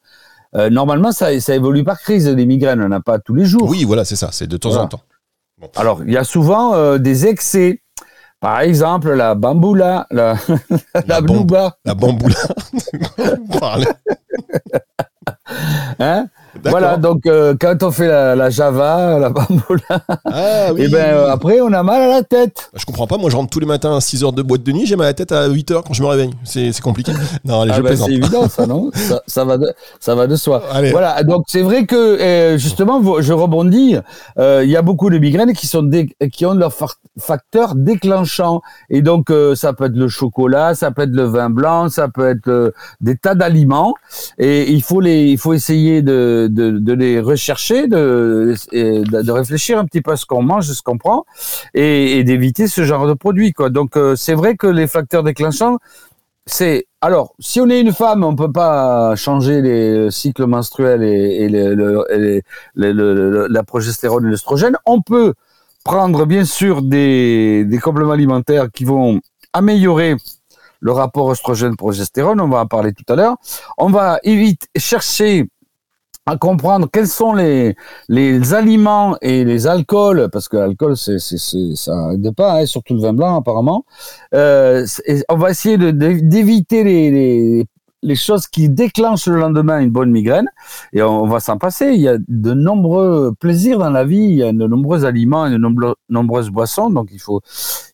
euh, 0.54 0.70
normalement, 0.70 1.12
ça, 1.12 1.38
ça 1.40 1.54
évolue 1.54 1.84
par 1.84 2.00
crise. 2.00 2.28
Les 2.28 2.46
migraines, 2.46 2.82
on 2.82 2.88
n'a 2.88 3.00
pas 3.00 3.18
tous 3.18 3.34
les 3.34 3.44
jours. 3.44 3.68
Oui, 3.68 3.84
voilà, 3.84 4.04
c'est 4.04 4.16
ça. 4.16 4.30
C'est 4.32 4.46
de 4.46 4.56
temps 4.56 4.76
en 4.76 4.86
temps. 4.86 5.00
Bon. 5.60 5.68
Alors, 5.76 6.02
il 6.06 6.12
y 6.12 6.16
a 6.16 6.24
souvent 6.24 6.74
euh, 6.74 6.98
des 6.98 7.26
excès. 7.26 7.80
Par 8.42 8.60
exemple, 8.62 9.14
la 9.14 9.36
bamboula, 9.36 10.08
la, 10.10 10.34
la, 10.94 11.02
la 11.06 11.20
blouba. 11.20 11.76
La 11.84 11.94
bamboula. 11.94 12.34
hein? 16.00 16.28
Voilà, 16.64 16.96
donc 16.96 17.26
euh, 17.26 17.54
quand 17.58 17.82
on 17.82 17.90
fait 17.90 18.08
la, 18.08 18.34
la 18.34 18.50
Java, 18.50 19.18
la 19.18 19.30
bamboula, 19.30 20.02
ah, 20.24 20.72
oui. 20.74 20.82
et 20.82 20.88
ben 20.88 21.14
euh, 21.14 21.30
après 21.30 21.60
on 21.60 21.72
a 21.72 21.82
mal 21.82 22.02
à 22.02 22.08
la 22.08 22.22
tête. 22.22 22.70
Bah, 22.72 22.78
je 22.80 22.86
comprends 22.86 23.06
pas, 23.06 23.18
moi 23.18 23.30
je 23.30 23.36
rentre 23.36 23.50
tous 23.50 23.60
les 23.60 23.66
matins 23.66 23.96
à 23.96 24.00
6 24.00 24.24
heures 24.24 24.32
de 24.32 24.42
boîte 24.42 24.62
de 24.62 24.72
nuit, 24.72 24.86
j'ai 24.86 24.96
mal 24.96 25.06
à 25.06 25.10
la 25.10 25.14
tête 25.14 25.32
à 25.32 25.46
8 25.46 25.70
heures 25.70 25.84
quand 25.84 25.94
je 25.94 26.02
me 26.02 26.08
réveille. 26.08 26.30
C'est 26.44 26.80
compliqué. 26.80 27.12
Non, 27.44 27.62
allez, 27.62 27.72
ah 27.74 27.76
je 27.78 27.82
ben, 27.82 27.96
C'est 27.96 28.12
évident 28.12 28.48
ça, 28.48 28.66
non? 28.66 28.90
Ça, 29.02 29.22
ça, 29.26 29.44
va 29.44 29.58
de, 29.58 29.72
ça 29.98 30.14
va 30.14 30.26
de 30.26 30.36
soi. 30.36 30.62
Allez. 30.72 30.90
Voilà, 30.90 31.22
donc 31.24 31.44
c'est 31.48 31.62
vrai 31.62 31.86
que 31.86 31.96
euh, 31.96 32.58
justement, 32.58 33.00
je 33.20 33.32
rebondis, 33.32 33.96
euh, 34.38 34.62
il 34.64 34.70
y 34.70 34.76
a 34.76 34.82
beaucoup 34.82 35.10
de 35.10 35.18
migraines 35.18 35.52
qui, 35.52 35.66
sont 35.66 35.82
dé, 35.82 36.14
qui 36.32 36.46
ont 36.46 36.54
leur 36.54 36.72
facteur 37.18 37.74
déclenchant. 37.74 38.62
Et 38.90 39.02
donc 39.02 39.30
euh, 39.30 39.54
ça 39.54 39.72
peut 39.72 39.86
être 39.86 39.96
le 39.96 40.08
chocolat, 40.08 40.74
ça 40.74 40.90
peut 40.92 41.02
être 41.02 41.14
le 41.14 41.24
vin 41.24 41.50
blanc, 41.50 41.88
ça 41.88 42.08
peut 42.08 42.28
être 42.28 42.72
des 43.00 43.16
tas 43.16 43.34
d'aliments. 43.34 43.94
Et 44.38 44.70
il 44.70 44.82
faut, 44.82 45.00
les, 45.00 45.24
il 45.24 45.38
faut 45.38 45.52
essayer 45.52 46.02
de 46.02 46.48
de, 46.54 46.92
les 46.92 47.20
rechercher, 47.20 47.86
de, 47.86 48.54
de, 48.72 49.30
réfléchir 49.30 49.78
un 49.78 49.84
petit 49.84 50.00
peu 50.00 50.12
à 50.12 50.16
ce 50.16 50.26
qu'on 50.26 50.42
mange, 50.42 50.66
ce 50.66 50.82
qu'on 50.82 50.98
prend, 50.98 51.24
et, 51.74 52.22
d'éviter 52.24 52.66
ce 52.66 52.84
genre 52.84 53.06
de 53.06 53.14
produits. 53.14 53.52
Quoi. 53.52 53.70
Donc 53.70 53.96
euh, 53.96 54.16
c'est 54.16 54.34
vrai 54.34 54.56
que 54.56 54.66
les 54.66 54.86
facteurs 54.86 55.22
déclenchants, 55.22 55.78
c'est 56.46 56.86
alors 57.00 57.34
si 57.38 57.60
on 57.60 57.68
est 57.68 57.80
une 57.80 57.92
femme, 57.92 58.24
on 58.24 58.36
peut 58.36 58.52
pas 58.52 59.14
changer 59.16 59.60
les 59.60 60.10
cycles 60.10 60.46
menstruels 60.46 61.02
et, 61.02 61.44
et, 61.44 62.42
la 62.76 63.62
progestérone 63.64 64.26
et 64.26 64.30
l'estrogène. 64.30 64.76
On 64.86 65.02
peut 65.02 65.34
prendre 65.84 66.26
bien 66.26 66.44
sûr 66.44 66.82
des, 66.82 67.64
des 67.64 67.78
compléments 67.78 68.12
alimentaires 68.12 68.70
qui 68.72 68.84
vont 68.84 69.20
améliorer 69.52 70.16
le 70.82 70.92
rapport 70.92 71.28
oestrogène-progestérone, 71.28 72.40
on 72.40 72.48
va 72.48 72.58
en 72.60 72.66
parler 72.66 72.92
tout 72.92 73.10
à 73.10 73.16
l'heure. 73.16 73.36
On 73.78 73.88
va 73.88 74.18
éviter 74.24 74.66
chercher 74.76 75.48
à 76.26 76.36
comprendre 76.36 76.88
quels 76.92 77.08
sont 77.08 77.32
les, 77.32 77.74
les 78.08 78.54
aliments 78.54 79.16
et 79.20 79.44
les 79.44 79.66
alcools, 79.66 80.28
parce 80.30 80.48
que 80.48 80.56
l'alcool, 80.56 80.96
c'est, 80.96 81.18
ça 81.18 82.12
aide 82.12 82.30
pas, 82.34 82.60
hein, 82.60 82.66
surtout 82.66 82.94
le 82.94 83.00
vin 83.00 83.12
blanc 83.12 83.38
apparemment. 83.38 83.84
Euh, 84.34 84.86
on 85.28 85.36
va 85.36 85.50
essayer 85.50 85.78
de, 85.78 85.90
d'éviter 85.90 86.84
les, 86.84 87.66
les 88.02 88.16
choses 88.16 88.46
qui 88.46 88.68
déclenchent 88.68 89.26
le 89.26 89.38
lendemain 89.38 89.80
une 89.80 89.90
bonne 89.90 90.10
migraine, 90.10 90.48
et 90.92 91.02
on, 91.02 91.26
va 91.26 91.40
s'en 91.40 91.58
passer. 91.58 91.92
Il 91.94 92.00
y 92.00 92.08
a 92.08 92.16
de 92.26 92.54
nombreux 92.54 93.32
plaisirs 93.38 93.78
dans 93.78 93.90
la 93.90 94.04
vie, 94.04 94.16
il 94.16 94.34
y 94.36 94.42
a 94.42 94.52
de 94.52 94.66
nombreux 94.66 95.04
aliments 95.04 95.46
et 95.46 95.50
de 95.50 95.94
nombreuses 96.08 96.50
boissons, 96.50 96.90
donc 96.90 97.08
il 97.12 97.20
faut, 97.20 97.40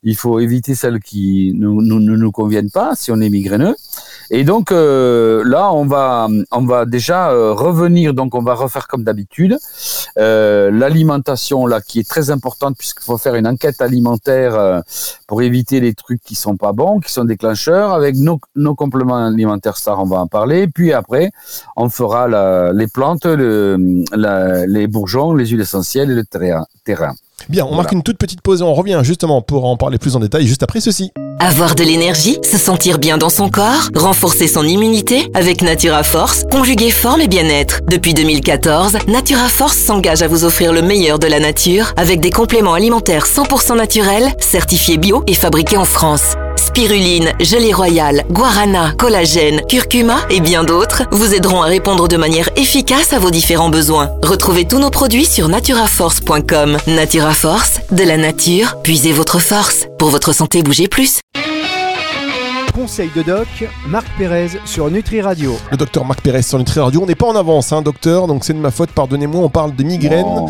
il 0.03 0.15
faut 0.15 0.39
éviter 0.39 0.75
celles 0.75 0.99
qui 0.99 1.53
ne 1.55 1.67
nous, 1.67 1.99
nous, 1.99 2.31
conviennent 2.31 2.71
pas 2.71 2.95
si 2.95 3.11
on 3.11 3.19
est 3.21 3.29
migraineux. 3.29 3.75
Et 4.31 4.43
donc 4.43 4.71
euh, 4.71 5.43
là, 5.45 5.71
on 5.71 5.85
va, 5.85 6.27
on 6.51 6.65
va 6.65 6.85
déjà 6.85 7.31
euh, 7.31 7.53
revenir. 7.53 8.13
Donc, 8.13 8.35
on 8.35 8.41
va 8.41 8.53
refaire 8.53 8.87
comme 8.87 9.03
d'habitude 9.03 9.57
euh, 10.17 10.71
l'alimentation 10.71 11.65
là, 11.65 11.81
qui 11.81 11.99
est 11.99 12.07
très 12.07 12.29
importante 12.29 12.75
puisqu'il 12.77 13.03
faut 13.03 13.17
faire 13.17 13.35
une 13.35 13.47
enquête 13.47 13.81
alimentaire 13.81 14.83
pour 15.27 15.41
éviter 15.41 15.79
les 15.79 15.93
trucs 15.93 16.21
qui 16.21 16.35
sont 16.35 16.57
pas 16.57 16.73
bons, 16.73 16.99
qui 16.99 17.11
sont 17.11 17.25
déclencheurs. 17.25 17.93
Avec 17.93 18.15
nos, 18.15 18.39
nos 18.55 18.75
compléments 18.75 19.25
alimentaires 19.27 19.77
on 19.99 20.05
va 20.05 20.17
en 20.17 20.27
parler. 20.27 20.67
Puis 20.67 20.93
après, 20.93 21.31
on 21.75 21.89
fera 21.89 22.27
la, 22.27 22.71
les 22.73 22.87
plantes, 22.87 23.25
le, 23.25 24.03
la, 24.15 24.65
les 24.65 24.87
bourgeons, 24.87 25.33
les 25.33 25.47
huiles 25.47 25.61
essentielles 25.61 26.11
et 26.11 26.15
le 26.15 26.25
terrain. 26.25 26.65
terrain. 26.83 27.13
Bien, 27.47 27.65
on 27.65 27.75
marque 27.75 27.93
une 27.93 28.03
toute 28.03 28.17
petite 28.17 28.41
pause 28.41 28.61
et 28.61 28.63
on 28.63 28.73
revient 28.73 28.99
justement 29.03 29.41
pour 29.41 29.65
en 29.65 29.77
parler 29.77 29.97
plus 29.97 30.15
en 30.15 30.19
détail 30.19 30.45
juste 30.45 30.63
après 30.63 30.81
ceci. 30.81 31.11
Avoir 31.41 31.73
de 31.73 31.85
l'énergie, 31.85 32.37
se 32.43 32.57
sentir 32.57 32.99
bien 32.99 33.17
dans 33.17 33.29
son 33.29 33.49
corps, 33.49 33.87
renforcer 33.95 34.45
son 34.45 34.67
immunité 34.67 35.31
avec 35.33 35.61
Natura 35.61 36.03
Force, 36.03 36.43
conjuguer 36.51 36.91
forme 36.91 37.21
et 37.21 37.29
bien-être. 37.29 37.79
Depuis 37.87 38.13
2014, 38.13 38.97
Natura 39.07 39.47
Force 39.47 39.77
s'engage 39.77 40.21
à 40.21 40.27
vous 40.27 40.43
offrir 40.43 40.73
le 40.73 40.81
meilleur 40.81 41.17
de 41.17 41.27
la 41.27 41.39
nature 41.39 41.93
avec 41.95 42.19
des 42.19 42.29
compléments 42.29 42.73
alimentaires 42.73 43.25
100% 43.25 43.77
naturels, 43.77 44.33
certifiés 44.39 44.97
bio 44.97 45.23
et 45.27 45.33
fabriqués 45.33 45.77
en 45.77 45.85
France. 45.85 46.35
Spiruline, 46.57 47.31
gelée 47.39 47.71
royale, 47.71 48.25
guarana, 48.29 48.91
collagène, 48.97 49.61
curcuma 49.69 50.17
et 50.29 50.41
bien 50.41 50.65
d'autres 50.65 51.03
vous 51.11 51.33
aideront 51.33 51.61
à 51.61 51.67
répondre 51.67 52.09
de 52.09 52.17
manière 52.17 52.49
efficace 52.57 53.13
à 53.13 53.19
vos 53.19 53.31
différents 53.31 53.69
besoins. 53.69 54.11
Retrouvez 54.23 54.65
tous 54.65 54.79
nos 54.79 54.89
produits 54.89 55.25
sur 55.25 55.47
naturaforce.com. 55.47 56.77
Natura 56.87 57.33
Force, 57.33 57.79
de 57.91 58.03
la 58.03 58.17
nature, 58.17 58.75
puisez 58.83 59.13
votre 59.13 59.39
force. 59.39 59.85
Pour 59.97 60.09
votre 60.09 60.33
santé, 60.33 60.63
bougez 60.63 60.89
plus. 60.89 61.21
Conseil 62.79 63.09
de 63.13 63.23
doc, 63.23 63.47
Marc 63.89 64.07
Pérez 64.17 64.51
sur 64.63 64.89
Nutri 64.89 65.19
Radio. 65.19 65.57
Le 65.69 65.75
docteur 65.75 66.05
Marc 66.05 66.21
Pérez 66.21 66.43
sur 66.43 66.57
Nutri 66.57 66.79
Radio. 66.79 67.01
On 67.03 67.07
n'est 67.07 67.13
pas 67.13 67.25
en 67.25 67.35
avance, 67.35 67.73
hein, 67.73 67.81
docteur, 67.81 68.25
donc 68.25 68.45
c'est 68.45 68.53
de 68.53 68.57
ma 68.57 68.71
faute, 68.71 68.91
pardonnez-moi. 68.91 69.41
On 69.41 69.49
parle 69.49 69.75
de 69.75 69.83
migraines. 69.83 70.45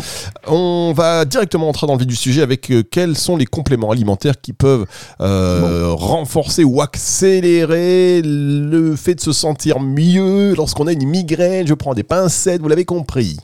On 0.46 0.92
va 0.94 1.24
directement 1.24 1.68
entrer 1.68 1.88
dans 1.88 1.94
le 1.94 1.98
vif 1.98 2.06
du 2.06 2.14
sujet 2.14 2.42
avec 2.42 2.70
euh, 2.70 2.84
quels 2.88 3.16
sont 3.16 3.36
les 3.36 3.46
compléments 3.46 3.90
alimentaires 3.90 4.40
qui 4.40 4.52
peuvent 4.52 4.86
euh, 5.20 5.88
renforcer 5.92 6.62
ou 6.62 6.80
accélérer 6.80 8.22
le 8.22 8.94
fait 8.94 9.16
de 9.16 9.20
se 9.20 9.32
sentir 9.32 9.80
mieux 9.80 10.54
lorsqu'on 10.54 10.86
a 10.86 10.92
une 10.92 11.08
migraine. 11.08 11.66
Je 11.66 11.74
prends 11.74 11.94
des 11.94 12.04
pincettes, 12.04 12.62
vous 12.62 12.68
l'avez 12.68 12.84
compris. 12.84 13.38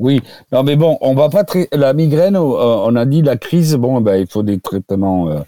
Oui, 0.00 0.20
non 0.50 0.64
mais 0.64 0.74
bon, 0.74 0.98
on 1.02 1.14
va 1.14 1.28
pas 1.28 1.44
tra- 1.44 1.68
la 1.72 1.92
migraine. 1.92 2.34
euh, 2.36 2.38
on 2.40 2.96
a 2.96 3.04
dit 3.06 3.22
la 3.22 3.36
crise. 3.36 3.76
Bon, 3.76 4.00
ben 4.00 4.16
il 4.16 4.26
faut 4.26 4.42
des 4.42 4.58
traitements 4.58 5.28
euh, 5.30 5.40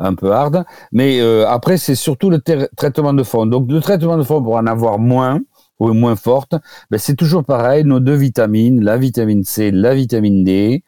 un 0.00 0.14
peu 0.14 0.32
hard. 0.32 0.64
Mais 0.90 1.20
euh, 1.20 1.46
après, 1.48 1.76
c'est 1.76 1.94
surtout 1.94 2.28
le 2.28 2.40
traitement 2.76 3.12
de 3.14 3.22
fond. 3.22 3.46
Donc 3.46 3.70
le 3.70 3.80
traitement 3.80 4.16
de 4.18 4.22
fond 4.24 4.42
pour 4.42 4.56
en 4.56 4.66
avoir 4.66 4.98
moins 4.98 5.38
ou 5.78 5.92
moins 5.94 6.16
forte, 6.16 6.54
ben, 6.90 6.98
c'est 6.98 7.14
toujours 7.14 7.44
pareil. 7.44 7.84
Nos 7.84 8.00
deux 8.00 8.14
vitamines, 8.16 8.82
la 8.82 8.98
vitamine 8.98 9.44
C, 9.44 9.70
la 9.70 9.94
vitamine 9.94 10.42
D, 10.44 10.82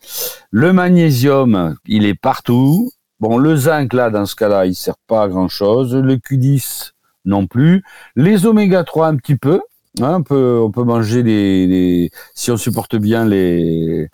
le 0.51 0.73
magnésium, 0.73 1.77
il 1.87 2.07
est 2.07 2.15
partout. 2.21 2.91
Bon, 3.21 3.39
le 3.39 3.55
zinc 3.57 3.93
là, 3.93 4.11
dans 4.11 4.27
ce 4.27 4.35
cas-là, 4.35 4.67
il 4.67 4.75
sert 4.75 4.97
pas 5.07 5.23
à 5.23 5.29
grand 5.29 5.49
chose. 5.49 5.95
Le 5.95 6.17
Q10 6.17 6.91
non 7.25 7.47
plus. 7.47 7.85
Les 8.17 8.45
oméga 8.45 8.83
3 8.83 9.07
un 9.07 9.17
petit 9.17 9.37
peu. 9.37 9.61
On 10.01 10.23
peut 10.23 10.83
manger 10.83 11.23
les 11.23 12.11
si 12.35 12.51
on 12.51 12.57
supporte 12.57 12.97
bien 12.97 13.25
les 13.25 14.09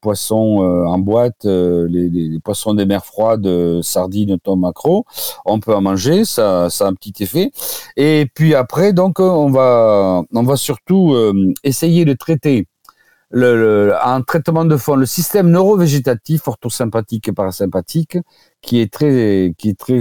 poissons 0.00 0.62
euh, 0.62 0.86
en 0.86 0.98
boîte, 0.98 1.44
euh, 1.44 1.86
les, 1.90 2.38
poissons 2.42 2.72
des 2.72 2.86
mers 2.86 3.04
froides, 3.04 3.46
euh, 3.46 3.82
sardines, 3.82 4.38
thon, 4.38 4.56
maquereau, 4.56 5.04
on 5.44 5.60
peut 5.60 5.74
en 5.74 5.82
manger, 5.82 6.24
ça 6.24 6.66
a 6.66 6.84
un 6.84 6.94
petit 6.94 7.22
effet. 7.22 7.50
Et 7.96 8.28
puis 8.34 8.54
après 8.54 8.94
donc 8.94 9.20
on 9.20 9.50
va 9.50 10.24
surtout 10.56 11.14
essayer 11.62 12.06
de 12.06 12.14
traiter 12.14 12.66
un 13.32 14.22
traitement 14.22 14.64
de 14.64 14.76
fond, 14.76 14.96
le 14.96 15.04
système 15.04 15.50
neurovégétatif, 15.50 16.48
orthosympathique 16.48 17.28
et 17.28 17.32
parasympathique, 17.32 18.18
qui 18.62 18.80
est 18.80 18.90
très, 18.92 19.52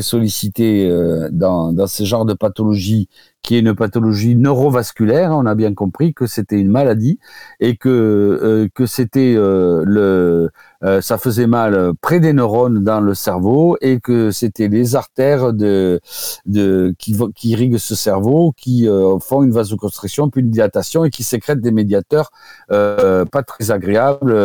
sollicité 0.01 0.89
dans, 1.31 1.74
dans 1.74 1.88
ce 1.88 2.03
genre 2.03 2.25
de 2.25 2.33
pathologie, 2.33 3.09
qui 3.45 3.55
est 3.55 3.59
une 3.59 3.75
pathologie 3.75 4.35
neurovasculaire. 4.35 5.29
On 5.31 5.45
a 5.45 5.53
bien 5.53 5.75
compris 5.75 6.15
que 6.15 6.25
c'était 6.25 6.59
une 6.59 6.71
maladie 6.71 7.19
et 7.59 7.77
que 7.77 7.89
euh, 7.89 8.67
que 8.73 8.87
c'était 8.87 9.35
euh, 9.37 9.83
le, 9.85 10.49
euh, 10.83 10.99
ça 10.99 11.19
faisait 11.19 11.45
mal 11.45 11.93
près 12.01 12.19
des 12.19 12.33
neurones 12.33 12.83
dans 12.83 13.01
le 13.01 13.13
cerveau 13.13 13.77
et 13.81 13.99
que 13.99 14.31
c'était 14.31 14.67
les 14.67 14.95
artères 14.95 15.53
de, 15.53 16.01
de 16.47 16.95
qui, 16.97 17.15
qui 17.35 17.49
irriguent 17.49 17.77
ce 17.77 17.93
cerveau 17.93 18.51
qui 18.57 18.87
font 19.21 19.43
une 19.43 19.51
vasoconstriction 19.51 20.31
puis 20.31 20.41
une 20.41 20.49
dilatation 20.49 21.05
et 21.05 21.11
qui 21.11 21.21
sécrètent 21.21 21.61
des 21.61 21.71
médiateurs 21.71 22.31
pas 22.67 23.43
très 23.45 23.69
agréables, 23.69 24.35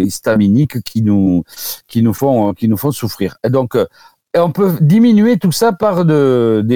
histaminiques 0.00 0.82
qui 0.82 1.02
nous 1.02 1.44
qui 1.86 2.02
nous 2.02 2.14
font 2.14 2.54
qui 2.54 2.68
nous 2.68 2.76
font 2.76 2.90
souffrir. 2.90 3.38
Et 3.44 3.50
donc 3.50 3.76
on 4.38 4.52
peut 4.52 4.76
diminuer 4.80 5.38
tout 5.38 5.52
ça 5.52 5.72
par 5.72 5.98
hum, 5.98 6.66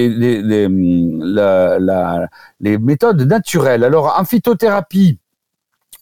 les 2.61 2.79
méthodes 2.79 3.23
naturelles. 3.23 3.85
Alors 3.85 4.15
en 4.19 4.25
phytothérapie, 4.25 5.19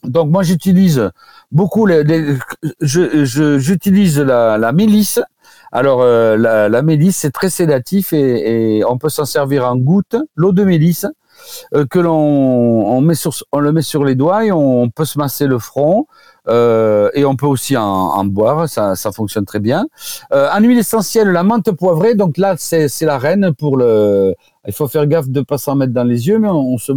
donc 0.05 0.31
moi 0.31 0.43
j'utilise 0.43 1.11
beaucoup 1.53 1.87
j'utilise 2.81 4.19
la, 4.19 4.73
mélisse. 4.73 5.21
Alors 5.73 6.01
euh, 6.03 6.37
la, 6.37 6.83
mélisse 6.83 7.19
c'est 7.19 7.31
très 7.31 7.51
sédatif 7.51 8.13
et, 8.13 8.83
on 8.89 8.99
peut 8.99 9.09
s'en 9.09 9.25
servir 9.25 9.67
en 9.67 9.77
goutte. 9.77 10.17
L'eau 10.37 10.53
de 10.53 10.65
mélisse 10.65 11.07
euh, 11.75 11.87
que 11.87 11.99
l'on 11.99 12.13
on 12.15 13.01
met 13.01 13.15
sur 13.15 13.33
on 13.53 13.61
le 13.61 13.73
met 13.73 13.83
sur 13.83 14.05
les 14.05 14.15
doigts 14.15 14.45
et 14.45 14.53
on 14.53 14.91
peut 14.91 15.05
se 15.05 15.19
masser 15.19 15.47
le 15.47 15.59
front 15.59 16.07
euh, 16.51 17.11
et 17.15 17.25
on 17.25 17.37
peut 17.37 17.47
aussi 17.47 17.77
en, 17.77 18.25
boire. 18.25 18.69
Ça, 18.69 18.95
fonctionne 19.13 19.45
très 19.45 19.61
bien. 19.61 19.87
Euh, 20.33 20.49
en 20.53 20.61
huile 20.61 20.79
essentielle, 20.79 21.29
la 21.29 21.43
menthe 21.43 21.71
poivrée. 21.73 22.15
Donc 22.15 22.37
là 22.39 22.55
c'est 22.59 22.89
la 23.03 23.19
reine 23.19 23.53
pour 23.57 23.77
le. 23.77 24.35
Il 24.67 24.73
faut 24.73 24.89
faire 24.89 25.07
gaffe 25.07 25.29
de 25.29 25.41
pas 25.41 25.59
s'en 25.59 25.75
mettre 25.75 25.93
dans 25.93 26.05
les 26.05 26.29
yeux, 26.29 26.39
mais 26.39 26.49
on, 26.49 26.77
se 26.77 26.93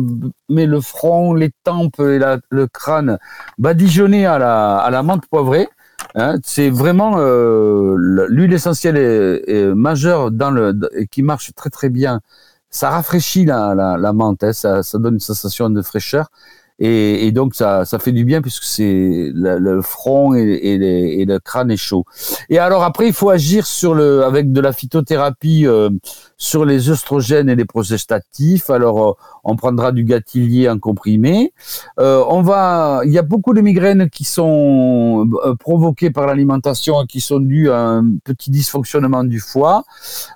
met 0.50 0.66
le 0.66 0.82
front, 0.82 1.34
les 1.34 1.52
tempes 1.64 2.00
et 2.00 2.20
le 2.50 2.68
crâne 2.68 3.18
badigeonné 3.58 4.26
à 4.26 4.38
la, 4.38 4.78
à 4.78 5.04
menthe 5.04 5.26
poivrée. 5.28 5.70
Hein, 6.16 6.36
c'est 6.44 6.70
vraiment 6.70 7.16
euh, 7.18 7.96
le- 7.98 8.28
l'huile 8.28 8.54
essentielle 8.54 8.98
est, 8.98 9.74
majeure 9.74 10.32
dans 10.32 10.52
le 10.52 10.78
et 10.96 11.08
qui 11.08 11.24
marche 11.24 11.54
très 11.56 11.70
très 11.70 11.90
bien. 11.90 12.20
Ça 12.70 12.90
rafraîchit 12.90 13.46
la, 13.46 13.76
la, 13.76 14.14
menthe, 14.14 14.44
hein, 14.44 14.52
ça 14.52 14.82
donne 14.98 15.16
une 15.16 15.20
sensation 15.20 15.70
de 15.70 15.82
fraîcheur 15.82 16.30
et, 16.80 17.28
et 17.28 17.32
donc 17.32 17.56
ça, 17.56 17.86
ça 17.86 18.00
fait 18.00 18.12
du 18.12 18.26
bien 18.26 18.42
puisque 18.42 18.64
c'est 18.64 19.32
le, 19.34 19.58
le 19.60 19.82
front 19.82 20.34
et, 20.34 20.78
les- 20.78 21.16
et 21.20 21.26
le 21.26 21.40
crâne 21.40 21.72
est 21.72 21.78
chaud. 21.78 22.04
Et 22.50 22.58
alors 22.58 22.84
après 22.84 23.08
il 23.08 23.14
faut 23.14 23.30
agir 23.30 23.66
sur 23.68 23.94
le 23.94 24.24
avec 24.24 24.52
de 24.52 24.60
la 24.60 24.74
phytothérapie 24.74 25.68
euh, 25.68 25.90
sur 26.38 26.66
les 26.66 26.90
œstrogènes 26.90 27.50
et 27.50 27.56
les 27.56 27.66
progestatifs. 27.66 28.70
Alors 28.70 29.10
euh, 29.10 29.14
on 29.44 29.56
prendra 29.56 29.92
du 29.92 30.04
gâtillier 30.04 30.70
en 30.70 30.80
comprimé. 30.80 31.54
Euh, 32.00 32.24
on 32.30 32.42
va, 32.42 33.02
il 33.06 33.12
y 33.12 33.18
a 33.18 33.22
beaucoup 33.22 33.54
de 33.54 33.62
migraines 33.62 34.10
qui 34.10 34.24
sont 34.24 35.30
euh, 35.46 35.56
provoquées 35.56 36.12
par 36.12 36.28
l'alimentation 36.28 37.04
et 37.04 37.08
qui 37.08 37.20
sont 37.20 37.40
dues 37.40 37.70
à 37.70 37.80
un 37.80 38.06
petit 38.24 38.52
dysfonctionnement 38.52 39.24
du 39.24 39.40
foie. 39.40 39.84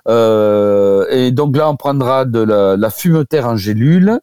Euh, 0.08 1.06
et 1.10 1.30
donc 1.30 1.56
là, 1.56 1.70
on 1.70 1.76
prendra 1.76 2.24
de 2.24 2.40
la, 2.40 2.76
la 2.76 2.90
fumeterre 2.90 3.46
en 3.46 3.56
gélule, 3.56 4.20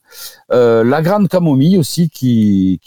la 0.49 1.01
grande 1.01 1.27
camomille 1.27 1.77
aussi 1.77 2.09
qui, 2.09 2.79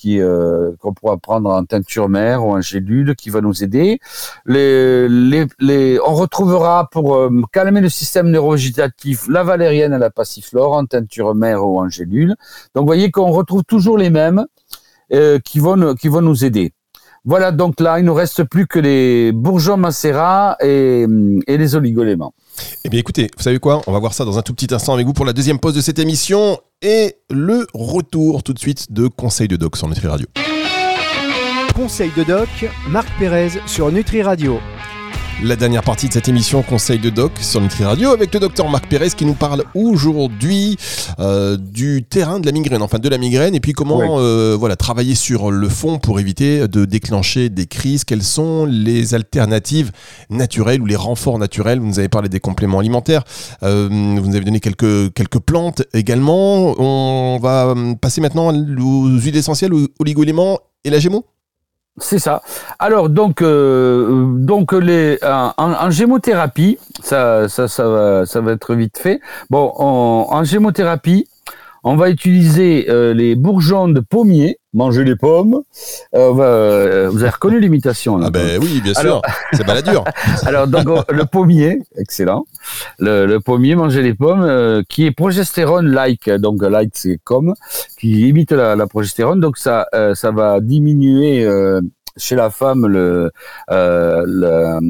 qu'on 0.80 0.94
pourra 0.94 1.16
prendre 1.18 1.50
en 1.50 1.64
teinture 1.64 2.08
mère 2.08 2.46
ou 2.46 2.52
en 2.52 2.60
gélule, 2.60 3.14
qui 3.16 3.30
va 3.30 3.40
nous 3.40 3.62
aider. 3.64 4.00
On 4.46 6.14
retrouvera 6.14 6.88
pour 6.90 7.28
calmer 7.52 7.80
le 7.80 7.88
système 7.88 8.30
neurovégétatif 8.30 9.28
la 9.28 9.42
valérienne 9.42 9.92
et 9.92 9.98
la 9.98 10.10
passiflore 10.10 10.72
en 10.72 10.86
teinture 10.86 11.34
mère 11.34 11.66
ou 11.66 11.80
en 11.80 11.87
gélule. 11.90 12.34
Donc, 12.74 12.82
vous 12.82 12.86
voyez 12.86 13.10
qu'on 13.10 13.30
retrouve 13.30 13.62
toujours 13.64 13.98
les 13.98 14.10
mêmes 14.10 14.44
euh, 15.12 15.38
qui, 15.38 15.58
vont, 15.58 15.76
nous- 15.76 15.94
qui 15.94 16.08
vont 16.08 16.20
nous 16.22 16.44
aider. 16.44 16.72
Voilà, 17.24 17.50
donc 17.52 17.80
là, 17.80 17.98
il 17.98 18.02
ne 18.02 18.06
nous 18.08 18.14
reste 18.14 18.44
plus 18.44 18.66
que 18.66 18.78
les 18.78 19.32
bourgeons 19.32 19.76
macérats 19.76 20.56
et, 20.62 21.04
et 21.46 21.58
les 21.58 21.74
oligoléments. 21.74 22.32
Eh 22.84 22.88
bien 22.88 23.00
écoutez, 23.00 23.28
vous 23.36 23.42
savez 23.42 23.58
quoi? 23.58 23.82
On 23.86 23.92
va 23.92 23.98
voir 23.98 24.14
ça 24.14 24.24
dans 24.24 24.38
un 24.38 24.42
tout 24.42 24.54
petit 24.54 24.72
instant 24.72 24.94
avec 24.94 25.04
vous 25.06 25.12
pour 25.12 25.26
la 25.26 25.32
deuxième 25.32 25.58
pause 25.58 25.74
de 25.74 25.80
cette 25.80 25.98
émission 25.98 26.58
et 26.80 27.16
le 27.28 27.66
retour 27.74 28.42
tout 28.42 28.54
de 28.54 28.58
suite 28.58 28.92
de 28.92 29.08
Conseil 29.08 29.48
de 29.48 29.56
Doc 29.56 29.76
sur 29.76 29.88
Nutri 29.88 30.06
Radio. 30.06 30.26
Conseil 31.74 32.10
de 32.16 32.24
doc, 32.24 32.48
Marc 32.88 33.08
Pérez 33.18 33.50
sur 33.66 33.92
Nutri 33.92 34.22
Radio. 34.22 34.58
La 35.40 35.54
dernière 35.54 35.84
partie 35.84 36.08
de 36.08 36.12
cette 36.12 36.28
émission 36.28 36.62
Conseil 36.62 36.98
de 36.98 37.10
Doc 37.10 37.30
sur 37.40 37.60
Nutri 37.60 37.84
Radio 37.84 38.10
avec 38.10 38.34
le 38.34 38.40
docteur 38.40 38.68
Marc 38.68 38.88
Pérez 38.88 39.10
qui 39.10 39.24
nous 39.24 39.34
parle 39.34 39.62
aujourd'hui 39.76 40.76
euh, 41.20 41.56
du 41.56 42.02
terrain 42.02 42.40
de 42.40 42.46
la 42.46 42.50
migraine, 42.50 42.82
enfin 42.82 42.98
de 42.98 43.08
la 43.08 43.18
migraine, 43.18 43.54
et 43.54 43.60
puis 43.60 43.72
comment 43.72 44.18
euh, 44.18 44.56
voilà 44.58 44.74
travailler 44.74 45.14
sur 45.14 45.52
le 45.52 45.68
fond 45.68 46.00
pour 46.00 46.18
éviter 46.18 46.66
de 46.66 46.84
déclencher 46.84 47.50
des 47.50 47.66
crises. 47.66 48.02
Quelles 48.02 48.24
sont 48.24 48.66
les 48.66 49.14
alternatives 49.14 49.92
naturelles 50.28 50.82
ou 50.82 50.86
les 50.86 50.96
renforts 50.96 51.38
naturels? 51.38 51.78
Vous 51.78 51.86
nous 51.86 52.00
avez 52.00 52.08
parlé 52.08 52.28
des 52.28 52.40
compléments 52.40 52.80
alimentaires, 52.80 53.22
euh, 53.62 53.86
vous 53.88 54.28
nous 54.28 54.34
avez 54.34 54.44
donné 54.44 54.58
quelques, 54.58 55.12
quelques 55.14 55.38
plantes 55.38 55.84
également. 55.94 56.74
On 56.80 57.38
va 57.40 57.76
passer 58.00 58.20
maintenant 58.20 58.48
aux 58.48 59.06
huiles 59.06 59.36
essentielles, 59.36 59.72
aux 59.72 59.86
oligo-éléments 60.00 60.58
et 60.82 60.90
la 60.90 60.98
gémeaux 60.98 61.26
c'est 62.00 62.18
ça. 62.18 62.42
Alors 62.78 63.08
donc 63.08 63.42
euh, 63.42 64.26
donc 64.36 64.72
les 64.72 65.18
en, 65.22 65.90
gémothérapie, 65.90 66.78
ça 67.02 67.48
ça 67.48 67.68
ça 67.68 67.88
va 67.88 68.26
ça 68.26 68.40
va 68.40 68.52
être 68.52 68.74
vite 68.74 68.98
fait. 68.98 69.20
Bon, 69.50 69.72
en, 69.76 70.44
gémothérapie, 70.44 71.28
on 71.84 71.96
va 71.96 72.10
utiliser 72.10 72.86
euh, 72.88 73.14
les 73.14 73.34
bourgeons 73.34 73.88
de 73.88 74.00
pommier, 74.00 74.58
manger 74.78 75.04
les 75.04 75.16
pommes. 75.16 75.60
Euh, 76.14 77.08
vous 77.10 77.20
avez 77.20 77.30
reconnu 77.30 77.60
l'imitation 77.60 78.18
Ah 78.22 78.30
ben 78.30 78.58
oui, 78.62 78.80
bien 78.80 78.94
sûr. 78.94 79.20
C'est. 79.52 79.68
Alors 80.46 80.66
donc 80.66 80.86
le 81.10 81.24
pommier, 81.24 81.82
excellent. 81.96 82.44
Le, 82.98 83.38
pommier, 83.38 83.74
manger 83.74 84.02
les 84.02 84.14
pommes, 84.14 84.82
qui 84.88 85.04
est 85.04 85.10
progestérone 85.10 85.88
like. 85.90 86.30
Donc 86.30 86.62
like 86.62 86.92
c'est 86.94 87.18
comme 87.22 87.54
qui 87.98 88.28
imite 88.28 88.52
la, 88.52 88.76
la 88.76 88.86
progestérone. 88.86 89.40
Donc 89.40 89.58
ça 89.58 89.86
ça 90.14 90.30
va 90.30 90.60
diminuer 90.60 91.46
chez 92.16 92.34
la 92.34 92.50
femme 92.50 92.86
le, 92.86 93.30
euh, 93.70 94.80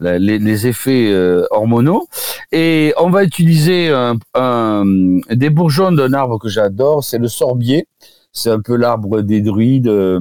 les, 0.00 0.66
effets 0.66 1.10
euh, 1.10 1.46
hormonaux. 1.50 2.06
Et 2.52 2.92
on 2.98 3.10
va 3.10 3.24
utiliser 3.24 3.88
un, 4.34 4.84
des 5.30 5.50
bourgeons 5.50 5.92
d'un 5.92 6.12
arbre 6.12 6.38
que 6.38 6.48
j'adore, 6.48 7.02
c'est 7.02 7.18
le 7.18 7.28
sorbier. 7.28 7.88
C'est 8.36 8.50
un 8.50 8.60
peu 8.60 8.76
l'arbre 8.76 9.22
des 9.22 9.40
druides. 9.40 9.88
Euh, 9.88 10.20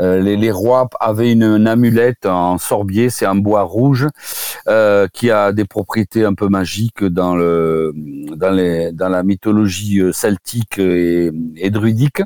euh, 0.00 0.20
les, 0.20 0.50
rois 0.50 0.88
avaient 0.98 1.30
une, 1.30 1.68
amulette 1.68 2.26
en 2.26 2.58
sorbier, 2.58 3.08
c'est 3.08 3.24
un 3.24 3.36
bois 3.36 3.62
rouge 3.62 4.08
euh, 4.66 5.06
qui 5.12 5.30
a 5.30 5.52
des 5.52 5.64
propriétés 5.64 6.24
un 6.24 6.34
peu 6.34 6.48
magiques 6.48 7.04
dans 7.04 7.36
la 7.36 9.22
mythologie 9.22 10.02
celtique 10.12 10.80
et, 10.80 11.30
druidique. 11.70 12.22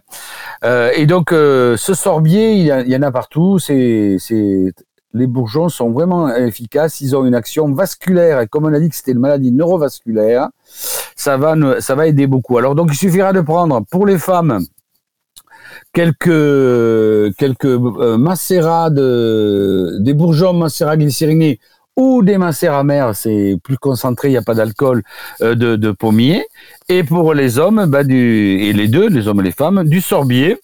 et 0.65 1.05
donc 1.05 1.29
ce 1.31 1.93
sorbier, 1.95 2.53
il 2.55 2.65
y, 2.65 2.97
en 2.97 3.03
a 3.03 3.13
partout. 3.13 3.59
Les 5.15 5.27
bourgeons 5.27 5.69
sont 5.69 5.91
vraiment 5.91 6.35
efficaces. 6.35 7.01
Ils 7.01 7.17
ont 7.17 7.25
une 7.25 7.35
action 7.35 7.73
vasculaire. 7.73 8.41
Et 8.41 8.47
comme 8.47 8.67
on 8.67 8.73
a 8.73 8.81
dit 8.81 8.89
que 8.89 8.97
c'était 8.97 9.13
une 9.13 9.21
maladie 9.21 9.53
neurovasculaire, 9.53 10.49
ça 10.65 11.37
va, 11.37 12.07
aider 12.07 12.27
beaucoup. 12.27 12.59
Alors 12.59 12.75
donc, 12.75 12.91
il 12.93 12.97
suffira 12.97 13.33
de 13.33 13.41
prendre 13.41 13.83
pour 13.91 14.07
les 14.07 14.19
femmes 14.19 14.61
quelques 15.93 17.37
quelques 17.37 17.65
euh, 17.65 18.17
macérats 18.19 18.91
de 18.91 19.99
des 20.01 20.15
bourgeons 20.15 20.53
macérats 20.53 20.97
glycérinés 20.97 21.61
ou 21.99 22.23
des 22.23 22.39
macérats 22.39 22.81
amers, 22.81 23.17
c'est 23.17 23.57
plus 23.65 23.77
concentré, 23.77 24.29
il 24.29 24.31
n'y 24.31 24.37
a 24.37 24.43
pas 24.43 24.55
d'alcool, 24.55 25.03
euh, 25.43 25.57
de, 25.57 25.75
de 25.75 25.91
pommier. 25.91 26.47
Et 26.89 27.03
pour 27.03 27.35
les 27.35 27.59
hommes, 27.59 27.87
bah, 27.87 28.03
et 28.03 28.73
les 28.73 28.89
deux, 28.89 29.09
les 29.09 29.27
hommes 29.27 29.41
et 29.41 29.45
les 29.45 29.53
femmes, 29.53 29.83
du 29.83 30.01
sorbier. 30.01 30.59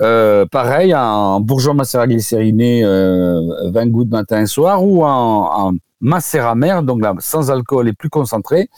Euh, 0.00 0.44
pareil, 0.46 0.94
en 0.94 1.40
bourgeon 1.40 1.74
macérat 1.74 2.06
glycériné, 2.06 2.82
20 2.84 3.86
gouttes 3.88 4.10
matin 4.10 4.42
et 4.42 4.46
soir, 4.46 4.84
ou 4.84 5.04
en, 5.04 5.68
en 5.68 5.72
macérat 6.04 6.54
donc 6.82 7.00
là, 7.02 7.14
sans 7.18 7.50
alcool 7.50 7.88
et 7.88 7.92
plus 7.92 8.10
concentré. 8.10 8.68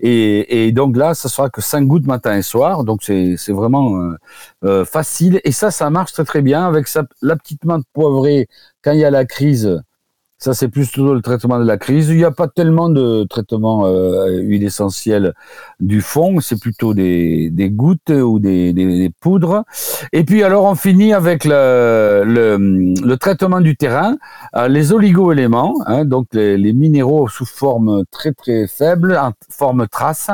Et, 0.00 0.72
donc 0.72 0.96
là, 0.96 1.14
ça 1.14 1.28
sera 1.28 1.50
que 1.50 1.60
5 1.60 1.86
gouttes 1.86 2.06
matin 2.06 2.36
et 2.36 2.42
soir. 2.42 2.84
Donc 2.84 3.02
c'est 3.02 3.36
vraiment 3.52 3.96
euh, 3.96 4.16
euh, 4.64 4.84
facile. 4.84 5.40
Et 5.44 5.52
ça, 5.52 5.70
ça 5.70 5.90
marche 5.90 6.12
très 6.12 6.24
très 6.24 6.42
bien 6.42 6.66
avec 6.66 6.86
la 7.22 7.36
petite 7.36 7.64
menthe 7.64 7.84
poivrée 7.92 8.46
quand 8.82 8.92
il 8.92 9.00
y 9.00 9.04
a 9.04 9.10
la 9.10 9.24
crise 9.24 9.82
ça, 10.38 10.54
c'est 10.54 10.68
plus 10.68 10.86
plutôt 10.86 11.14
le 11.14 11.22
traitement 11.22 11.58
de 11.58 11.64
la 11.64 11.78
crise. 11.78 12.08
Il 12.10 12.16
n'y 12.16 12.24
a 12.24 12.30
pas 12.30 12.48
tellement 12.48 12.88
de 12.88 13.24
traitement 13.24 13.86
euh, 13.86 14.38
huile 14.38 14.64
essentielle 14.64 15.34
du 15.80 16.00
fond, 16.00 16.40
c'est 16.40 16.60
plutôt 16.60 16.94
des, 16.94 17.50
des, 17.50 17.70
gouttes 17.70 18.10
ou 18.10 18.38
des, 18.38 18.72
des, 18.72 19.10
poudres. 19.20 19.64
Et 20.12 20.24
puis 20.24 20.42
alors, 20.42 20.64
on 20.64 20.74
finit 20.74 21.12
avec 21.12 21.44
le, 21.44 22.22
le, 22.24 23.16
traitement 23.16 23.60
du 23.60 23.76
terrain, 23.76 24.16
euh, 24.54 24.68
les 24.68 24.92
oligo-éléments, 24.92 25.74
hein, 25.86 26.04
donc 26.04 26.26
les, 26.32 26.72
minéraux 26.72 27.28
sous 27.28 27.46
forme 27.46 28.04
très 28.10 28.32
très 28.32 28.66
faible, 28.66 29.16
en 29.16 29.32
forme 29.50 29.88
trace 29.88 30.30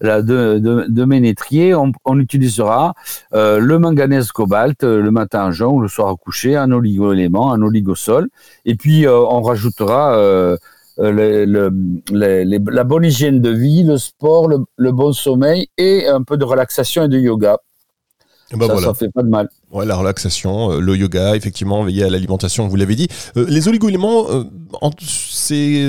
là, 0.00 0.22
de, 0.22 0.58
de, 0.58 1.04
ménétrier. 1.04 1.74
On, 1.74 2.18
utilisera 2.18 2.94
euh, 3.34 3.58
le 3.58 3.78
manganèse 3.78 4.32
cobalt 4.32 4.82
le 4.82 5.10
matin 5.10 5.46
à 5.46 5.50
jeun 5.50 5.68
ou 5.68 5.80
le 5.80 5.88
soir 5.88 6.08
au 6.08 6.16
coucher, 6.16 6.56
un 6.56 6.72
oligo-élément, 6.72 7.52
un 7.52 7.62
oligosol. 7.62 8.28
Et 8.64 8.74
puis, 8.74 9.06
euh, 9.06 9.18
on 9.18 9.40
rajoutera 9.46 10.16
euh, 10.18 10.56
euh, 10.98 11.70
la 12.10 12.84
bonne 12.84 13.04
hygiène 13.04 13.40
de 13.40 13.50
vie, 13.50 13.84
le 13.84 13.98
sport, 13.98 14.48
le, 14.48 14.92
bon 14.92 15.12
sommeil 15.12 15.68
et 15.76 16.06
un 16.06 16.22
peu 16.22 16.36
de 16.36 16.44
relaxation 16.44 17.04
et 17.04 17.08
de 17.08 17.18
yoga. 17.18 17.58
Ben 18.52 18.68
ça, 18.78 18.94
fait 18.94 19.10
pas 19.10 19.24
de 19.24 19.28
mal. 19.28 19.48
Ouais, 19.72 19.84
la 19.84 19.96
relaxation, 19.96 20.70
euh, 20.70 20.80
le 20.80 20.96
yoga, 20.96 21.34
effectivement, 21.34 21.82
veiller 21.82 22.04
à 22.04 22.10
l'alimentation, 22.10 22.68
vous 22.68 22.76
l'avez 22.76 22.94
dit. 22.94 23.08
les 23.34 23.66
oligo-éléments, 23.66 24.26
c'est 25.00 25.84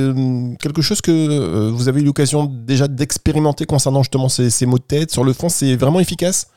quelque 0.60 0.82
chose 0.82 1.02
que 1.02 1.70
vous 1.70 1.88
avez 1.88 2.02
eu 2.02 2.06
l'occasion 2.06 2.46
déjà 2.46 2.88
d'expérimenter 2.88 3.66
concernant 3.66 4.02
justement 4.02 4.28
ces, 4.28 4.50
ces 4.50 4.66
maux 4.66 4.80
de 4.80 4.84
tête. 4.84 5.12
Sur 5.12 5.24
le 5.24 5.34
fond, 5.34 5.50
c'est 5.50 5.76
vraiment 5.76 6.00
efficace? 6.00 6.48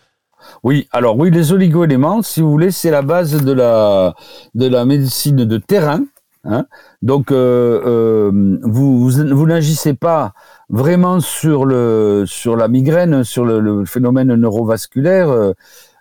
Oui, 0.62 0.88
alors 0.92 1.18
oui, 1.18 1.30
les 1.30 1.52
oligo-éléments, 1.52 2.22
si 2.22 2.40
vous 2.40 2.50
voulez, 2.50 2.70
c'est 2.70 2.90
la 2.90 3.02
base 3.02 3.42
de 3.42 3.52
la, 3.52 4.14
de 4.54 4.66
la 4.66 4.84
médecine 4.84 5.44
de 5.44 5.58
terrain. 5.58 6.04
Hein. 6.44 6.66
Donc, 7.02 7.32
euh, 7.32 7.82
euh, 7.84 8.58
vous, 8.62 9.10
vous, 9.10 9.46
n'agissez 9.46 9.94
pas 9.94 10.32
vraiment 10.70 11.20
sur, 11.20 11.66
le, 11.66 12.24
sur 12.26 12.56
la 12.56 12.68
migraine, 12.68 13.24
sur 13.24 13.44
le, 13.44 13.84
phénomène 13.84 14.34
neurovasculaire. 14.34 15.52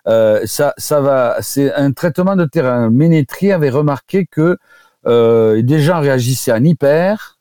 Euh, 0.08 0.40
ça, 0.46 0.72
ça 0.78 1.00
va, 1.00 1.36
c'est 1.40 1.72
un 1.74 1.92
traitement 1.92 2.36
de 2.36 2.46
terrain. 2.46 2.90
Ménétrie 2.90 3.52
avait 3.52 3.70
remarqué 3.70 4.26
que 4.26 4.56
des 5.04 5.80
gens 5.80 6.00
réagissaient 6.00 6.52
en 6.52 6.64
hyper, 6.64 7.38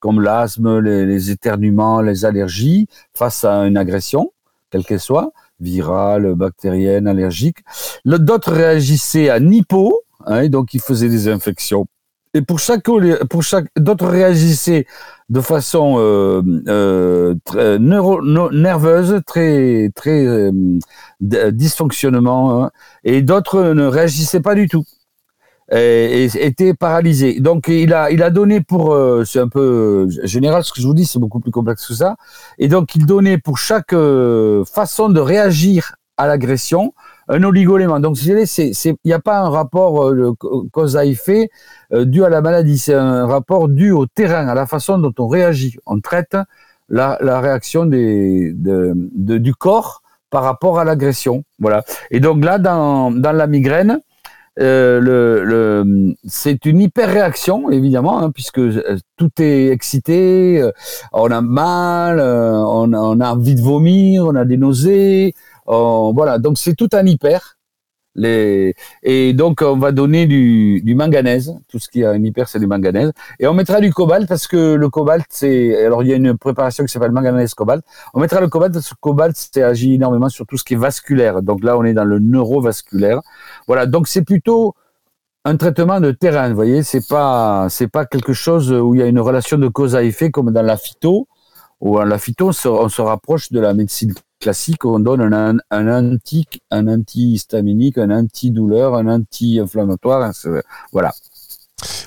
comme 0.00 0.22
l'asthme, 0.22 0.78
les, 0.78 1.04
les, 1.04 1.30
éternuements, 1.30 2.00
les 2.00 2.24
allergies, 2.24 2.86
face 3.14 3.44
à 3.44 3.66
une 3.66 3.76
agression, 3.76 4.32
quelle 4.70 4.84
qu'elle 4.84 5.00
soit, 5.00 5.32
virale, 5.60 6.34
bactérienne, 6.34 7.08
allergique. 7.08 7.58
D'autres 8.04 8.52
réagissaient 8.52 9.28
à 9.28 9.38
hypo, 9.38 10.02
hein, 10.24 10.48
donc 10.48 10.72
ils 10.72 10.80
faisaient 10.80 11.08
des 11.08 11.28
infections 11.28 11.86
et 12.34 12.42
pour 12.42 12.58
chaque, 12.58 12.84
pour 13.30 13.42
chaque, 13.42 13.66
d'autres 13.76 14.06
réagissaient 14.06 14.86
de 15.28 15.40
façon 15.40 15.96
euh, 15.98 16.42
euh, 16.68 17.34
très 17.44 17.78
neuro, 17.78 18.22
nerveuse, 18.52 19.20
très 19.26 19.90
très 19.94 20.26
euh, 20.26 20.52
dysfonctionnement, 21.20 22.64
hein, 22.64 22.70
et 23.04 23.22
d'autres 23.22 23.72
ne 23.72 23.86
réagissaient 23.86 24.40
pas 24.40 24.54
du 24.54 24.68
tout 24.68 24.84
et, 25.72 26.28
étaient 26.34 26.74
paralysés. 26.74 27.40
Donc 27.40 27.68
il 27.68 27.92
a 27.92 28.10
il 28.10 28.22
a 28.22 28.30
donné 28.30 28.60
pour 28.60 28.96
c'est 29.26 29.40
un 29.40 29.48
peu 29.48 30.08
général 30.24 30.64
ce 30.64 30.72
que 30.72 30.80
je 30.80 30.86
vous 30.86 30.94
dis, 30.94 31.06
c'est 31.06 31.18
beaucoup 31.18 31.40
plus 31.40 31.50
complexe 31.50 31.86
que 31.86 31.94
ça. 31.94 32.16
Et 32.58 32.68
donc 32.68 32.94
il 32.94 33.06
donnait 33.06 33.38
pour 33.38 33.58
chaque 33.58 33.94
façon 34.66 35.08
de 35.08 35.20
réagir 35.20 35.94
à 36.16 36.26
l'agression 36.26 36.92
un 37.28 37.42
oligolément. 37.42 38.00
Donc, 38.00 38.20
il 38.22 38.96
n'y 39.04 39.12
a 39.12 39.18
pas 39.18 39.38
un 39.40 39.50
rapport 39.50 40.08
euh, 40.08 40.34
cause 40.72 40.96
à 40.96 41.04
effet 41.04 41.50
euh, 41.92 42.04
dû 42.04 42.24
à 42.24 42.28
la 42.28 42.40
maladie, 42.40 42.78
c'est 42.78 42.94
un 42.94 43.26
rapport 43.26 43.68
dû 43.68 43.90
au 43.90 44.06
terrain, 44.06 44.48
à 44.48 44.54
la 44.54 44.66
façon 44.66 44.98
dont 44.98 45.14
on 45.18 45.28
réagit. 45.28 45.76
On 45.86 46.00
traite 46.00 46.36
la, 46.88 47.16
réaction 47.40 47.86
du 47.86 49.54
corps 49.54 50.02
par 50.30 50.42
rapport 50.42 50.78
à 50.78 50.84
l'agression. 50.84 51.44
Voilà. 51.58 51.84
Et 52.10 52.20
donc 52.20 52.44
là, 52.44 52.58
dans, 52.58 53.10
la 53.10 53.46
migraine, 53.46 54.00
euh, 54.60 56.12
c'est 56.26 56.64
une 56.64 56.80
hyper-réaction, 56.80 57.70
évidemment, 57.70 58.20
hein, 58.20 58.30
puisque 58.32 58.58
euh, 58.58 58.98
tout 59.16 59.30
est 59.38 59.68
excité, 59.68 60.62
on 61.12 61.30
a 61.30 61.40
mal, 61.40 62.20
on, 62.20 62.92
a 62.92 63.32
envie 63.32 63.54
de 63.54 63.62
vomir, 63.62 64.26
on 64.26 64.34
a 64.34 64.44
des 64.44 64.56
nausées, 64.56 65.34
voilà, 65.68 66.38
donc 66.38 66.58
c'est 66.58 66.74
tout 66.74 66.88
un 66.92 67.04
hyper. 67.06 67.58
Et 68.24 69.32
donc 69.34 69.62
on 69.62 69.76
va 69.76 69.92
donner 69.92 70.26
du, 70.26 70.94
manganèse, 70.96 71.54
tout 71.68 71.78
ce 71.78 71.88
qui 71.88 72.04
a 72.04 72.10
un 72.10 72.24
hyper 72.24 72.48
c'est 72.48 72.58
du 72.58 72.66
manganèse, 72.66 73.12
et 73.38 73.46
on 73.46 73.54
mettra 73.54 73.80
du 73.80 73.92
cobalt 73.92 74.26
parce 74.28 74.48
que 74.48 74.74
le 74.74 74.88
cobalt 74.88 75.24
c'est, 75.30 75.84
alors 75.84 76.02
il 76.02 76.08
y 76.08 76.12
a 76.12 76.16
une 76.16 76.36
préparation 76.36 76.84
qui 76.84 76.92
s'appelle 76.92 77.12
manganèse 77.12 77.54
cobalt, 77.54 77.84
on 78.14 78.20
mettra 78.20 78.40
le 78.40 78.48
cobalt 78.48 78.72
parce 78.72 78.88
que 78.88 78.94
le 78.94 79.00
cobalt 79.00 79.36
c'est 79.36 79.62
agit 79.62 79.94
énormément 79.94 80.28
sur 80.28 80.46
tout 80.46 80.56
ce 80.56 80.64
qui 80.64 80.74
est 80.74 80.76
vasculaire, 80.78 81.42
donc 81.42 81.62
là 81.62 81.78
on 81.78 81.84
est 81.84 81.94
dans 81.94 82.04
le 82.04 82.18
neurovasculaire, 82.18 83.20
voilà, 83.68 83.86
donc 83.86 84.08
c'est 84.08 84.24
plutôt 84.24 84.74
un 85.44 85.56
traitement 85.56 86.00
de 86.00 86.10
terrain. 86.10 86.48
Vous 86.48 86.56
voyez, 86.56 86.82
c'est 86.82 87.06
pas 87.08 87.68
c'est 87.70 87.88
pas 87.88 88.04
quelque 88.04 88.32
chose 88.32 88.72
où 88.72 88.94
il 88.94 89.00
y 89.00 89.02
a 89.02 89.06
une 89.06 89.20
relation 89.20 89.56
de 89.58 89.68
cause 89.68 89.94
à 89.94 90.02
effet 90.02 90.30
comme 90.30 90.50
dans 90.50 90.62
la 90.62 90.76
phyto. 90.76 91.28
Où 91.80 91.98
la 92.00 92.18
phyto, 92.18 92.48
on 92.48 92.88
se 92.88 93.00
rapproche 93.00 93.52
de 93.52 93.60
la 93.60 93.72
médecine 93.72 94.12
classique. 94.38 94.84
On 94.84 95.00
donne 95.00 95.32
un, 95.32 95.56
un 95.70 95.88
anti 95.88 96.46
un 96.70 96.88
antihistaminique, 96.88 97.98
un 97.98 98.10
antidouleur, 98.10 98.94
un 98.94 99.06
anti-inflammatoire. 99.08 100.32
Voilà. 100.92 101.12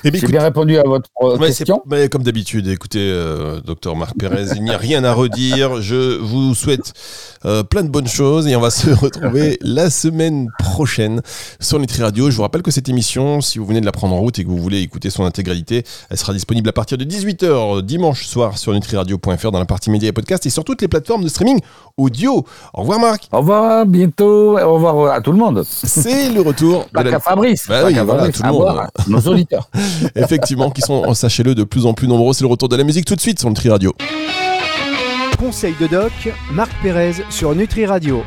Eh 0.04 0.10
J'ai 0.12 0.26
bien 0.26 0.42
répondu 0.42 0.78
à 0.78 0.82
votre 0.82 1.08
question. 1.38 1.82
Mais 1.86 2.08
comme 2.08 2.22
d'habitude, 2.22 2.66
écoutez, 2.66 2.98
euh, 3.00 3.60
docteur 3.60 3.94
Marc 3.96 4.16
Pérez, 4.18 4.46
il 4.56 4.64
n'y 4.64 4.70
a 4.70 4.76
rien 4.76 5.04
à 5.04 5.12
redire. 5.12 5.80
Je 5.80 6.18
vous 6.18 6.54
souhaite 6.54 6.92
euh, 7.44 7.62
plein 7.62 7.82
de 7.82 7.88
bonnes 7.88 8.08
choses 8.08 8.48
et 8.48 8.56
on 8.56 8.60
va 8.60 8.70
se 8.70 8.90
retrouver 9.00 9.58
la 9.62 9.90
semaine 9.90 10.48
prochaine 10.58 11.22
sur 11.60 11.78
Nutri 11.78 12.02
Radio. 12.02 12.30
Je 12.30 12.36
vous 12.36 12.42
rappelle 12.42 12.62
que 12.62 12.70
cette 12.70 12.88
émission, 12.88 13.40
si 13.40 13.58
vous 13.58 13.64
venez 13.64 13.80
de 13.80 13.86
la 13.86 13.92
prendre 13.92 14.14
en 14.14 14.18
route 14.18 14.38
et 14.38 14.44
que 14.44 14.48
vous 14.48 14.58
voulez 14.58 14.80
écouter 14.80 15.08
son 15.08 15.24
intégralité, 15.24 15.84
elle 16.10 16.18
sera 16.18 16.32
disponible 16.32 16.68
à 16.68 16.72
partir 16.72 16.98
de 16.98 17.04
18h 17.04 17.82
dimanche 17.82 18.26
soir 18.26 18.58
sur 18.58 18.72
nutriradio.fr 18.72 19.52
dans 19.52 19.58
la 19.60 19.64
partie 19.66 19.90
médias 19.90 20.08
et 20.08 20.12
podcast 20.12 20.44
et 20.46 20.50
sur 20.50 20.64
toutes 20.64 20.82
les 20.82 20.88
plateformes 20.88 21.22
de 21.22 21.28
streaming 21.28 21.60
audio. 21.96 22.44
Au 22.74 22.80
revoir 22.80 22.98
Marc. 22.98 23.28
Au 23.32 23.38
revoir, 23.38 23.86
bientôt. 23.86 24.58
Au 24.58 24.74
revoir 24.74 25.12
à 25.14 25.20
tout 25.20 25.32
le 25.32 25.38
monde. 25.38 25.64
C'est 25.64 26.28
le 26.30 26.40
retour. 26.40 26.88
Pas 26.88 27.04
qu'à 27.04 27.20
Fabrice. 27.20 27.66
Bah 27.68 27.82
oui, 27.86 27.94
voilà, 27.94 28.30
tout 28.30 28.42
le 28.42 28.50
monde. 28.50 28.80
nos 29.06 29.28
Effectivement, 30.16 30.70
qui 30.70 30.82
sont, 30.82 31.14
sachez-le, 31.14 31.54
de 31.54 31.64
plus 31.64 31.86
en 31.86 31.94
plus 31.94 32.08
nombreux. 32.08 32.34
C'est 32.34 32.44
le 32.44 32.50
retour 32.50 32.68
de 32.68 32.76
la 32.76 32.84
musique 32.84 33.04
tout 33.04 33.16
de 33.16 33.20
suite 33.20 33.38
sur 33.38 33.48
Nutri 33.48 33.68
Radio. 33.68 33.94
Conseil 35.38 35.74
de 35.80 35.86
doc, 35.86 36.12
Marc 36.52 36.70
Pérez 36.82 37.14
sur 37.30 37.54
Nutri 37.54 37.86
Radio. 37.86 38.20